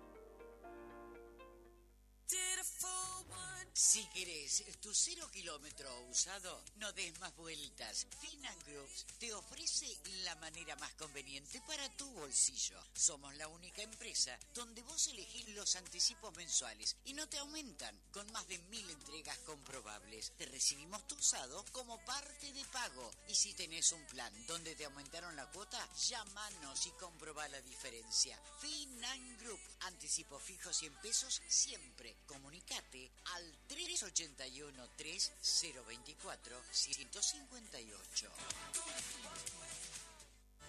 Si 3.85 4.05
querés 4.05 4.63
tu 4.79 4.93
cero 4.93 5.29
kilómetro 5.29 5.89
usado, 6.09 6.63
no 6.77 6.93
des 6.93 7.19
más 7.19 7.35
vueltas. 7.35 8.07
Finan 8.21 8.57
Groups 8.65 9.05
te 9.19 9.33
ofrece 9.33 9.85
la 10.23 10.35
manera 10.35 10.73
más 10.77 10.93
conveniente 10.93 11.59
para 11.67 11.89
tu 11.97 12.09
bolsillo. 12.11 12.81
Somos 12.93 13.35
la 13.35 13.49
única 13.49 13.81
empresa 13.81 14.39
donde 14.53 14.81
vos 14.83 15.07
elegís 15.07 15.49
los 15.49 15.75
anticipos 15.75 16.33
mensuales 16.37 16.95
y 17.03 17.13
no 17.13 17.27
te 17.27 17.37
aumentan. 17.39 17.99
Con 18.13 18.31
más 18.31 18.47
de 18.47 18.57
mil 18.69 18.89
entregas 18.89 19.37
comprobables, 19.39 20.31
te 20.37 20.45
recibimos 20.45 21.05
tu 21.05 21.15
usado 21.15 21.65
como 21.73 22.03
parte 22.05 22.53
de 22.53 22.63
pago. 22.65 23.11
Y 23.27 23.35
si 23.35 23.53
tenés 23.53 23.91
un 23.91 24.05
plan 24.05 24.33
donde 24.47 24.75
te 24.75 24.85
aumentaron 24.85 25.35
la 25.35 25.51
cuota, 25.51 25.85
llámanos 26.07 26.87
y 26.87 26.91
comprobá 26.91 27.49
la 27.49 27.61
diferencia. 27.61 28.41
Finan 28.61 29.37
Group, 29.39 29.59
anticipos 29.81 30.41
fijos 30.41 30.77
100 30.77 31.01
pesos 31.01 31.41
siempre. 31.49 32.15
Comunicate 32.25 33.11
al 33.25 33.67
381 33.73 34.87
3024 34.95 36.61
158. 36.71 38.29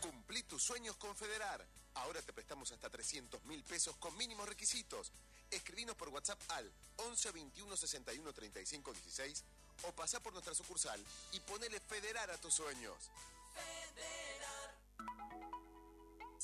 Cumplí 0.01 0.43
tus 0.45 0.63
sueños 0.63 0.97
con 0.97 1.15
Federar. 1.15 1.65
Ahora 1.95 2.23
te 2.23 2.33
prestamos 2.33 2.73
hasta 2.73 2.89
300 2.89 3.45
mil 3.45 3.63
pesos 3.63 3.95
con 3.97 4.17
mínimos 4.17 4.49
requisitos. 4.49 5.13
Escribinos 5.51 5.97
por 5.97 6.09
WhatsApp 6.09 6.41
al 6.49 6.73
11 6.97 7.33
21 7.33 7.77
61 7.77 8.33
35 8.33 8.93
16 8.93 9.45
o 9.83 9.93
pasá 9.93 10.21
por 10.21 10.33
nuestra 10.33 10.55
sucursal 10.55 11.05
y 11.33 11.41
ponele 11.41 11.81
Federar 11.81 12.31
a 12.31 12.39
tus 12.39 12.55
sueños. 12.55 12.97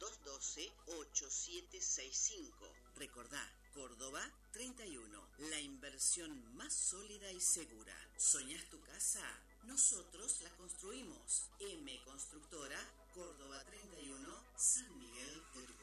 381-212-8765. 0.00 2.72
Recordá, 2.96 3.48
Córdoba 3.72 4.28
31. 4.52 5.20
La 5.50 5.60
inversión 5.60 6.56
más 6.56 6.72
sólida 6.72 7.30
y 7.32 7.40
segura. 7.40 7.94
¿Soñás 8.16 8.64
tu 8.70 8.80
casa? 8.82 9.20
Nosotros 9.64 10.40
la 10.42 10.50
construimos. 10.56 11.48
M 11.60 12.00
Constructora, 12.04 12.78
Córdoba 13.14 13.62
31, 13.64 14.28
San 14.56 14.98
Miguel 14.98 15.42
de 15.54 15.62
Tucumán. 15.62 15.79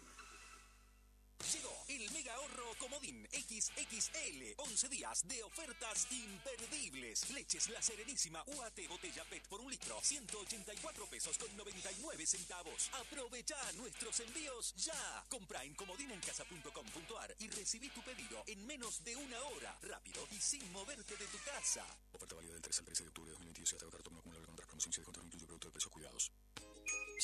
Llegó 1.53 1.71
el 1.87 2.11
mega 2.11 2.33
ahorro 2.33 2.75
Comodín 2.77 3.27
XXL. 3.31 4.53
11 4.57 4.89
días 4.89 5.27
de 5.27 5.43
ofertas 5.43 6.07
imperdibles. 6.11 7.29
Leches 7.29 7.69
La 7.69 7.81
Serenísima 7.81 8.43
UAT 8.47 8.87
botella 8.89 9.23
PET 9.29 9.47
por 9.47 9.61
un 9.61 9.71
litro. 9.71 9.97
184 10.01 11.05
pesos 11.05 11.37
con 11.37 11.55
99 11.55 12.25
centavos. 12.25 12.89
Aprovecha 12.93 13.55
nuestros 13.73 14.19
envíos 14.19 14.73
ya. 14.75 15.25
Compra 15.29 15.63
en 15.63 15.73
comodinencasa.com.ar 15.75 17.35
y 17.39 17.47
recibí 17.49 17.89
tu 17.89 18.01
pedido 18.01 18.43
en 18.47 18.65
menos 18.65 19.03
de 19.03 19.15
una 19.15 19.41
hora. 19.43 19.77
Rápido 19.83 20.27
y 20.31 20.41
sin 20.41 20.69
moverte 20.71 21.15
de 21.15 21.27
tu 21.27 21.37
casa. 21.45 21.85
Oferta 22.13 22.35
válida 22.35 22.53
del 22.53 22.61
3 22.61 22.79
al 22.79 22.85
13 22.85 23.03
de 23.03 23.09
octubre 23.09 23.29
de 23.29 23.33
2022 23.33 23.73
hasta 23.73 24.03
turno 24.03 24.19
acumulable 24.19 24.45
con 24.45 24.53
otras 24.53 24.67
promociones 24.67 24.97
y 24.97 24.99
descuentos 25.01 25.25
incluye 25.25 25.45
producto 25.45 25.67
de 25.67 25.71
precios 25.71 25.93
cuidados. 25.93 26.31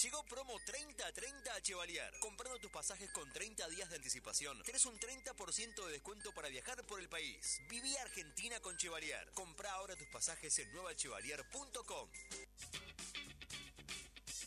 Llegó 0.01 0.25
promo 0.25 0.59
30-30 0.59 1.49
a 1.55 1.61
Chevalier. 1.61 2.11
Comprando 2.19 2.59
tus 2.59 2.71
pasajes 2.71 3.11
con 3.11 3.31
30 3.31 3.69
días 3.69 3.89
de 3.91 3.97
anticipación, 3.97 4.59
tenés 4.63 4.85
un 4.87 4.99
30% 4.99 5.85
de 5.85 5.91
descuento 5.91 6.33
para 6.33 6.49
viajar 6.49 6.83
por 6.87 6.99
el 6.99 7.07
país. 7.07 7.61
Viví 7.69 7.95
Argentina 7.97 8.59
con 8.59 8.75
Chevalier. 8.75 9.29
Compra 9.33 9.71
ahora 9.73 9.95
tus 9.95 10.07
pasajes 10.07 10.57
en 10.57 10.73
nuevachevalier.com. 10.73 12.09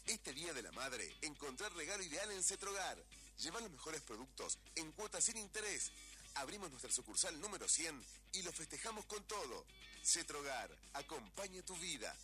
Este 0.06 0.32
Día 0.32 0.52
de 0.52 0.62
la 0.62 0.72
Madre, 0.72 1.14
encontrar 1.22 1.72
regalo 1.74 2.02
ideal 2.02 2.30
en 2.32 2.42
Cetrogar. 2.42 2.98
Llevar 3.38 3.62
los 3.62 3.70
mejores 3.70 4.00
productos 4.00 4.58
en 4.74 4.90
cuotas 4.92 5.24
sin 5.24 5.36
interés. 5.36 5.92
Abrimos 6.34 6.70
nuestra 6.70 6.90
sucursal 6.90 7.40
número 7.40 7.68
100 7.68 8.04
y 8.32 8.42
lo 8.42 8.52
festejamos 8.52 9.06
con 9.06 9.22
todo. 9.28 9.64
Cetrogar, 10.02 10.76
acompaña 10.94 11.62
tu 11.62 11.76
vida. 11.76 12.14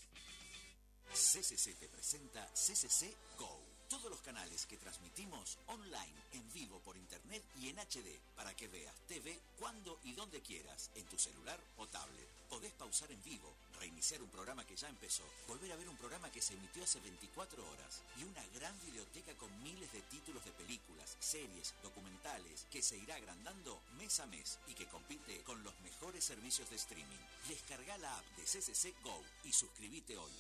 CCC 1.13 1.75
te 1.79 1.89
presenta 1.89 2.49
CCC 2.55 3.15
Go. 3.39 3.61
Todos 3.91 4.11
los 4.11 4.23
canales 4.23 4.65
que 4.65 4.79
transmitimos 4.79 5.59
online, 5.67 6.15
en 6.33 6.51
vivo, 6.55 6.81
por 6.81 6.97
internet 6.97 7.45
y 7.61 7.69
en 7.69 7.79
HD, 7.79 8.19
para 8.35 8.57
que 8.57 8.67
veas 8.69 8.95
TV 9.07 9.39
cuando 9.59 10.01
y 10.05 10.15
donde 10.15 10.41
quieras, 10.41 10.91
en 10.95 11.05
tu 11.05 11.19
celular 11.19 11.61
o 11.77 11.87
tablet. 11.87 12.27
Podés 12.49 12.73
pausar 12.73 13.13
en 13.13 13.23
vivo, 13.23 13.55
reiniciar 13.79 14.23
un 14.23 14.31
programa 14.31 14.67
que 14.67 14.75
ya 14.75 14.89
empezó, 14.89 15.23
volver 15.47 15.71
a 15.73 15.77
ver 15.77 15.87
un 15.91 15.99
programa 15.99 16.33
que 16.33 16.41
se 16.41 16.55
emitió 16.55 16.83
hace 16.83 16.99
24 17.01 17.63
horas 17.71 18.01
y 18.19 18.25
una 18.25 18.47
gran 18.55 18.75
biblioteca 18.81 19.35
con 19.35 19.63
miles 19.63 19.93
de 19.93 20.01
títulos 20.03 20.43
de 20.47 20.53
películas, 20.53 21.19
series, 21.21 21.75
documentales, 21.83 22.65
que 22.71 22.81
se 22.81 22.97
irá 22.97 23.17
agrandando 23.17 23.83
mes 23.99 24.19
a 24.21 24.27
mes 24.27 24.59
y 24.67 24.73
que 24.73 24.89
compite 24.89 25.43
con 25.43 25.63
los 25.63 25.79
mejores 25.81 26.25
servicios 26.25 26.71
de 26.71 26.77
streaming. 26.77 27.21
Descarga 27.47 27.99
la 27.99 28.17
app 28.17 28.25
de 28.39 28.45
CCC 28.45 28.95
Go 29.03 29.23
y 29.45 29.53
suscríbete 29.53 30.17
hoy. 30.17 30.33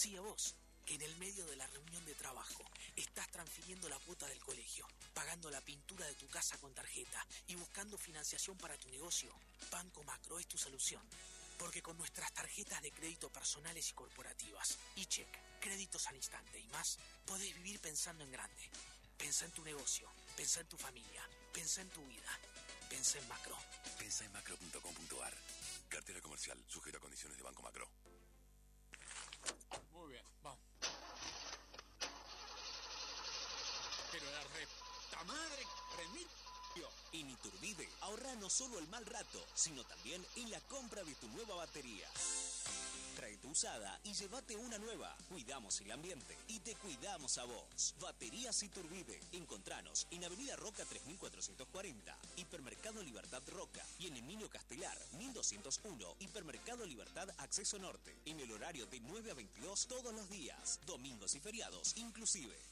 Sí 0.00 0.16
a 0.16 0.22
vos, 0.22 0.54
que 0.86 0.94
en 0.94 1.02
el 1.02 1.14
medio 1.16 1.44
de 1.44 1.56
la 1.56 1.66
reunión 1.66 2.02
de 2.06 2.14
trabajo 2.14 2.64
estás 2.96 3.30
transfiriendo 3.30 3.86
la 3.86 3.98
cuota 3.98 4.26
del 4.28 4.40
colegio, 4.40 4.88
pagando 5.12 5.50
la 5.50 5.60
pintura 5.60 6.06
de 6.06 6.14
tu 6.14 6.26
casa 6.28 6.56
con 6.56 6.72
tarjeta 6.72 7.26
y 7.48 7.54
buscando 7.56 7.98
financiación 7.98 8.56
para 8.56 8.78
tu 8.78 8.88
negocio. 8.88 9.30
Banco 9.70 10.02
Macro 10.04 10.38
es 10.38 10.46
tu 10.46 10.56
solución. 10.56 11.02
Porque 11.58 11.82
con 11.82 11.98
nuestras 11.98 12.32
tarjetas 12.32 12.80
de 12.80 12.92
crédito 12.92 13.30
personales 13.30 13.90
y 13.90 13.92
corporativas, 13.92 14.78
e-check, 14.96 15.28
créditos 15.60 16.06
al 16.06 16.16
instante 16.16 16.58
y 16.58 16.66
más, 16.68 16.98
podés 17.26 17.54
vivir 17.56 17.78
pensando 17.78 18.24
en 18.24 18.32
grande. 18.32 18.70
Pensa 19.18 19.44
en 19.44 19.52
tu 19.52 19.62
negocio, 19.62 20.10
pensa 20.34 20.60
en 20.60 20.68
tu 20.68 20.78
familia, 20.78 21.28
pensa 21.52 21.82
en 21.82 21.90
tu 21.90 22.02
vida, 22.06 22.38
pensa 22.88 23.18
en 23.18 23.28
macro. 23.28 23.58
Pensa 23.98 24.24
en 24.24 24.32
macro.com.ar. 24.32 25.34
Cartera 25.90 26.22
comercial, 26.22 26.58
sujeta 26.68 26.96
a 26.96 27.00
condiciones 27.00 27.36
de 27.36 27.44
Banco 27.44 27.60
Macro. 27.60 28.09
Pero 34.12 34.24
la 34.30 34.42
reta 34.42 35.24
madre, 35.24 35.66
remil. 35.96 36.26
En 37.12 37.28
Iturbide, 37.28 37.88
ahorra 38.02 38.36
no 38.36 38.48
solo 38.48 38.78
el 38.78 38.86
mal 38.86 39.04
rato, 39.04 39.44
sino 39.54 39.82
también 39.82 40.24
en 40.36 40.48
la 40.50 40.60
compra 40.60 41.02
de 41.02 41.12
tu 41.16 41.26
nueva 41.30 41.56
batería. 41.56 42.08
Usada 43.50 43.98
y 44.04 44.12
llévate 44.12 44.54
una 44.54 44.78
nueva. 44.78 45.16
Cuidamos 45.28 45.80
el 45.80 45.90
ambiente 45.90 46.38
y 46.46 46.60
te 46.60 46.76
cuidamos 46.76 47.36
a 47.36 47.44
vos. 47.44 47.96
Baterías 48.00 48.62
Iturbide. 48.62 49.18
Encontranos 49.32 50.06
en 50.12 50.24
Avenida 50.24 50.54
Roca 50.54 50.84
3440, 50.84 52.16
Hipermercado 52.36 53.02
Libertad 53.02 53.42
Roca 53.48 53.84
y 53.98 54.06
en 54.06 54.18
Emilio 54.18 54.48
Castelar 54.48 54.96
1201, 55.18 56.16
Hipermercado 56.20 56.86
Libertad 56.86 57.28
Acceso 57.38 57.76
Norte. 57.80 58.14
En 58.24 58.38
el 58.38 58.52
horario 58.52 58.86
de 58.86 59.00
9 59.00 59.32
a 59.32 59.34
22 59.34 59.88
todos 59.88 60.14
los 60.14 60.30
días, 60.30 60.78
domingos 60.86 61.34
y 61.34 61.40
feriados 61.40 61.96
inclusive. 61.96 62.69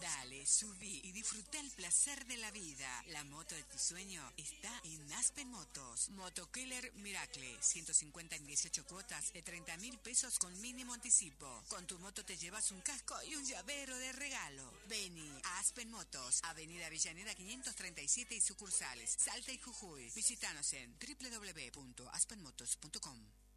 Dale, 0.00 0.46
subí 0.46 1.00
y 1.02 1.12
disfruta 1.12 1.58
el 1.58 1.70
placer 1.70 2.26
de 2.26 2.36
la 2.36 2.50
vida. 2.50 3.04
La 3.08 3.24
moto 3.24 3.54
de 3.54 3.62
tu 3.62 3.78
sueño 3.78 4.22
está 4.36 4.70
en 4.84 5.10
Aspen 5.14 5.50
Motos. 5.50 6.10
Moto 6.10 6.50
Keller 6.50 6.92
Miracle, 6.96 7.56
150 7.58 8.36
en 8.36 8.46
18 8.46 8.84
cuotas 8.84 9.32
de 9.32 9.42
30 9.42 9.78
mil 9.78 9.96
pesos 9.98 10.38
con 10.38 10.60
mínimo 10.60 10.92
anticipo. 10.92 11.64
Con 11.68 11.86
tu 11.86 11.98
moto 12.00 12.22
te 12.22 12.36
llevas 12.36 12.70
un 12.70 12.82
casco 12.82 13.14
y 13.30 13.34
un 13.34 13.46
llavero 13.46 13.96
de 13.96 14.12
regalo. 14.12 14.74
Vení 14.88 15.40
a 15.42 15.58
Aspen 15.58 15.90
Motos, 15.90 16.40
Avenida 16.42 16.86
Avellaneda 16.86 17.34
537 17.34 18.34
y 18.34 18.42
sucursales, 18.42 19.16
Salta 19.18 19.52
y 19.52 19.58
Jujuy. 19.58 20.10
Visítanos 20.14 20.70
en 20.74 20.94
www.aspenmotos.com. 20.98 23.47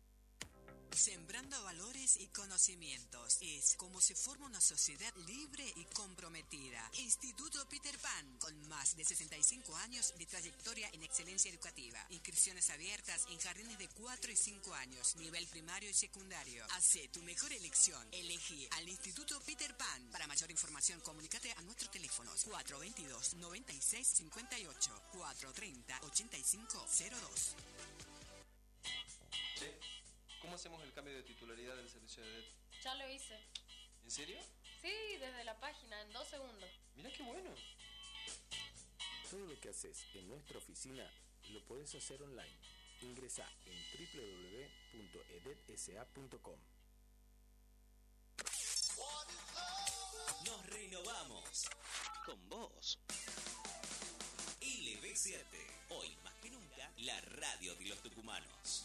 Sembrando 0.96 1.64
valores 1.64 2.18
y 2.18 2.28
conocimientos 2.28 3.38
es 3.42 3.76
como 3.76 4.00
se 4.02 4.14
forma 4.14 4.46
una 4.46 4.62
sociedad 4.62 5.14
libre 5.26 5.64
y 5.76 5.86
comprometida. 5.86 6.90
Instituto 7.00 7.66
Peter 7.70 7.98
Pan, 7.98 8.38
con 8.40 8.68
más 8.68 8.96
de 8.96 9.06
65 9.06 9.76
años 9.78 10.14
de 10.18 10.26
trayectoria 10.26 10.90
en 10.94 11.04
excelencia 11.04 11.50
educativa. 11.50 12.06
Inscripciones 12.10 12.70
abiertas 12.70 13.26
en 13.30 13.40
jardines 13.40 13.78
de 13.80 13.88
4 13.88 14.32
y 14.32 14.36
5 14.36 14.74
años, 14.76 15.16
nivel 15.16 15.48
primario 15.48 15.90
y 15.90 15.94
secundario. 15.94 16.66
Hace 16.72 17.08
tu 17.08 17.22
mejor 17.24 17.52
elección. 17.54 18.06
Elegí 18.12 18.68
al 18.72 18.88
Instituto 18.88 19.40
Peter 19.42 19.76
Pan. 19.78 20.10
Para 20.12 20.28
mayor 20.28 20.52
información, 20.52 21.00
comunícate 21.02 21.52
a 21.54 21.62
nuestros 21.62 21.90
teléfonos 21.90 22.44
422 22.44 23.36
96 23.36 24.08
58 24.08 25.02
430 25.14 26.00
85 26.04 26.86
02. 26.88 28.11
¿Cómo 30.52 30.60
hacemos 30.60 30.84
el 30.84 30.92
cambio 30.92 31.16
de 31.16 31.24
titularidad 31.24 31.78
del 31.78 31.88
servicio 31.88 32.22
de 32.22 32.30
DET? 32.30 32.46
Ya 32.84 32.94
lo 32.96 33.10
hice. 33.10 33.40
¿En 34.04 34.12
serio? 34.12 34.38
Sí, 34.82 34.92
desde 35.18 35.46
la 35.46 35.58
página, 35.62 36.02
en 36.02 36.12
dos 36.12 36.28
segundos. 36.28 36.70
Mirá 36.94 37.10
qué 37.10 37.24
bueno. 37.24 37.56
Todo 39.30 39.46
lo 39.46 39.58
que 39.62 39.70
haces 39.70 40.06
en 40.14 40.28
nuestra 40.28 40.58
oficina 40.58 41.10
lo 41.52 41.66
podés 41.68 41.96
hacer 41.96 42.22
online. 42.22 42.58
Ingresa 43.00 43.50
en 43.66 43.78
www.edetsa.com. 44.92 46.60
Nos 50.48 50.66
renovamos. 50.66 51.70
Con 52.26 52.50
vos. 52.50 53.00
LB7. 54.60 55.46
Hoy 55.92 56.14
más 56.26 56.34
que 56.42 56.50
nunca, 56.50 56.92
la 56.98 57.22
radio 57.22 57.74
de 57.76 57.86
los 57.86 58.02
tucumanos. 58.02 58.84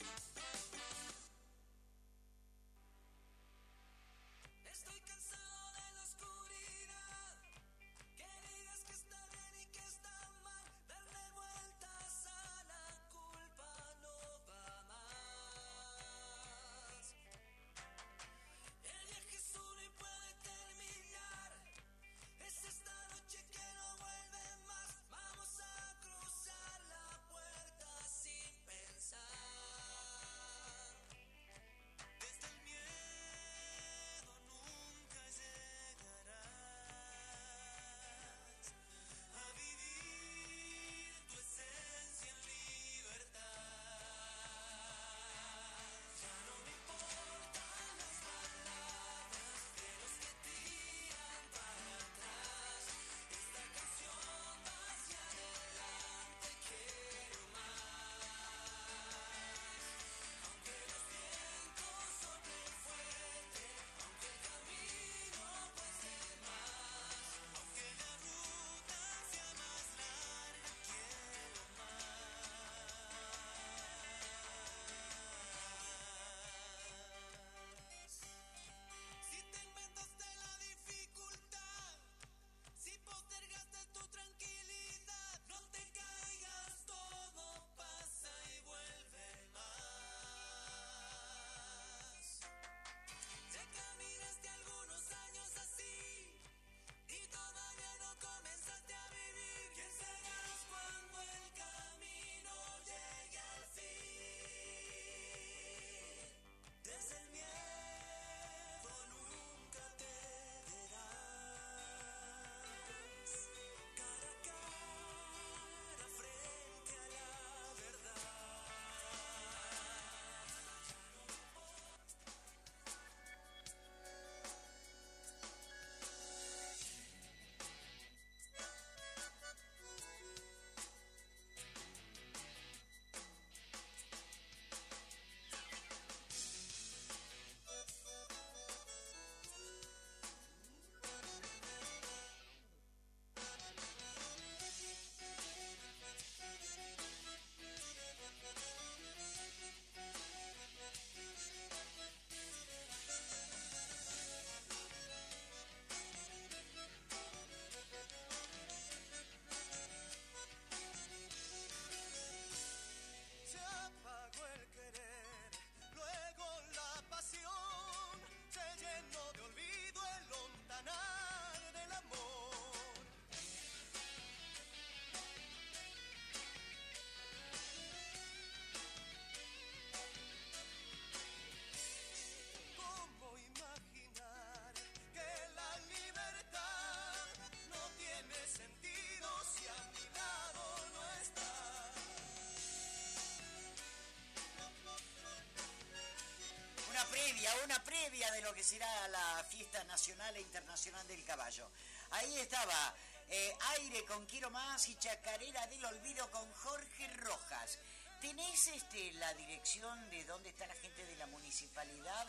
Previa, 197.27 197.50
una 197.64 197.83
previa 197.83 198.31
de 198.31 198.40
lo 198.40 198.54
que 198.54 198.62
será 198.62 199.08
la 199.08 199.44
fiesta 199.50 199.83
nacional 199.85 200.37
e 200.37 200.40
internacional 200.40 201.04
del 201.08 201.24
caballo. 201.24 201.68
Ahí 202.12 202.38
estaba 202.38 202.94
eh, 203.29 203.56
Aire 203.79 204.04
con 204.04 204.24
Quiero 204.27 204.48
Más 204.50 204.88
y 204.88 204.94
Chacarera 204.94 205.66
del 205.66 205.85
Olvido 205.87 206.31
con 206.31 206.48
Jorge 206.52 207.08
Rojas. 207.14 207.79
¿Tenés 208.20 208.68
este, 208.68 209.10
la 209.14 209.35
dirección 209.35 210.08
de 210.10 210.24
dónde 210.24 210.50
está 210.50 210.68
la 210.68 210.77
gente 210.77 211.04
de 211.04 211.16
la 211.16 211.27
municipalidad 211.27 212.29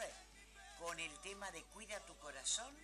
con 0.80 1.00
el 1.00 1.16
tema 1.20 1.52
de 1.52 1.62
Cuida 1.66 2.04
tu 2.08 2.18
corazón? 2.18 2.76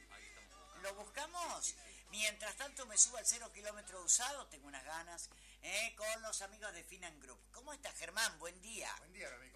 ¿Lo 0.84 0.94
buscamos? 0.94 1.74
Mientras 2.12 2.56
tanto 2.58 2.86
me 2.86 2.96
subo 2.96 3.18
al 3.18 3.26
cero 3.26 3.52
kilómetro 3.52 4.04
usado, 4.04 4.46
tengo 4.48 4.68
unas 4.68 4.84
ganas, 4.84 5.30
eh, 5.64 5.96
con 5.98 6.22
los 6.22 6.44
amigos 6.44 6.72
de 6.74 6.84
Finan 6.84 7.20
Group. 7.22 7.40
¿Cómo 7.52 7.74
está 7.74 7.92
Germán? 7.94 8.38
Buen 8.38 8.62
día. 8.62 8.94
Buen 9.00 9.14
día, 9.14 9.30
Rami, 9.32 9.50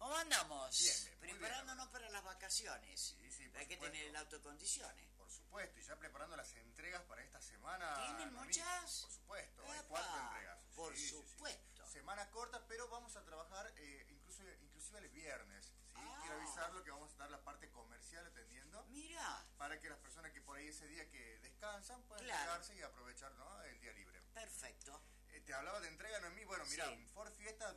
¿cómo 0.00 0.16
andamos? 0.16 0.76
Bien, 0.78 1.18
Preparándonos 1.20 1.88
para 1.90 2.08
las 2.10 2.24
vacaciones. 2.24 3.00
Sí, 3.20 3.30
sí, 3.30 3.48
por 3.48 3.60
Hay 3.60 3.66
que 3.66 3.74
supuesto. 3.74 3.92
tener 3.92 4.08
el 4.08 4.16
auto 4.16 4.36
en 4.36 4.42
condiciones. 4.42 5.08
Por 5.16 5.30
supuesto, 5.30 5.78
y 5.78 5.82
ya 5.84 5.96
preparando 5.96 6.36
las 6.36 6.52
entregas 6.54 7.02
para 7.02 7.22
esta 7.22 7.40
semana. 7.40 7.94
¿Tienen 8.06 8.32
muchas? 8.34 9.00
Por 9.02 9.10
supuesto, 9.12 9.62
hay 9.70 9.80
cuatro 9.88 10.20
entregas. 10.22 10.58
por 10.74 10.96
Sí, 10.96 11.08
supuesto. 11.08 11.86
Semana 11.86 12.28
corta, 12.30 12.66
pero 12.66 12.88
vamos 12.88 13.14
a 13.16 13.24
trabajar 13.24 13.72
eh, 13.76 14.06
incluso, 14.10 14.42
inclusive 14.62 14.98
el 15.00 15.08
viernes. 15.10 15.72
Ah. 15.94 16.18
Quiero 16.22 16.36
avisarlo 16.36 16.82
que 16.84 16.90
vamos 16.90 17.08
a 17.10 17.12
estar 17.12 17.30
la 17.30 17.42
parte 17.44 17.68
comercial 17.70 18.26
atendiendo. 18.26 18.84
Mira. 18.88 19.44
Para 19.58 19.78
que 19.80 19.88
las 19.90 19.98
personas 19.98 20.32
que 20.32 20.40
por 20.40 20.56
ahí 20.56 20.68
ese 20.68 20.86
día 20.88 21.08
que 21.10 21.38
descansan 21.40 22.02
puedan 22.04 22.24
Claro. 22.24 22.42
quedarse 22.44 22.74
y 22.76 22.82
aprovechar 22.82 23.32
¿no? 23.34 23.62
el 23.64 23.80
día 23.80 23.92
libre. 23.92 24.20
Perfecto. 24.32 25.02
Eh, 25.28 25.40
te 25.40 25.52
hablaba 25.54 25.80
de 25.80 25.88
entrega, 25.88 26.18
Noemí. 26.20 26.44
Bueno, 26.44 26.64
mira, 26.66 26.88
un 26.90 27.06
Ford 27.08 27.32
Fiesta 27.34 27.72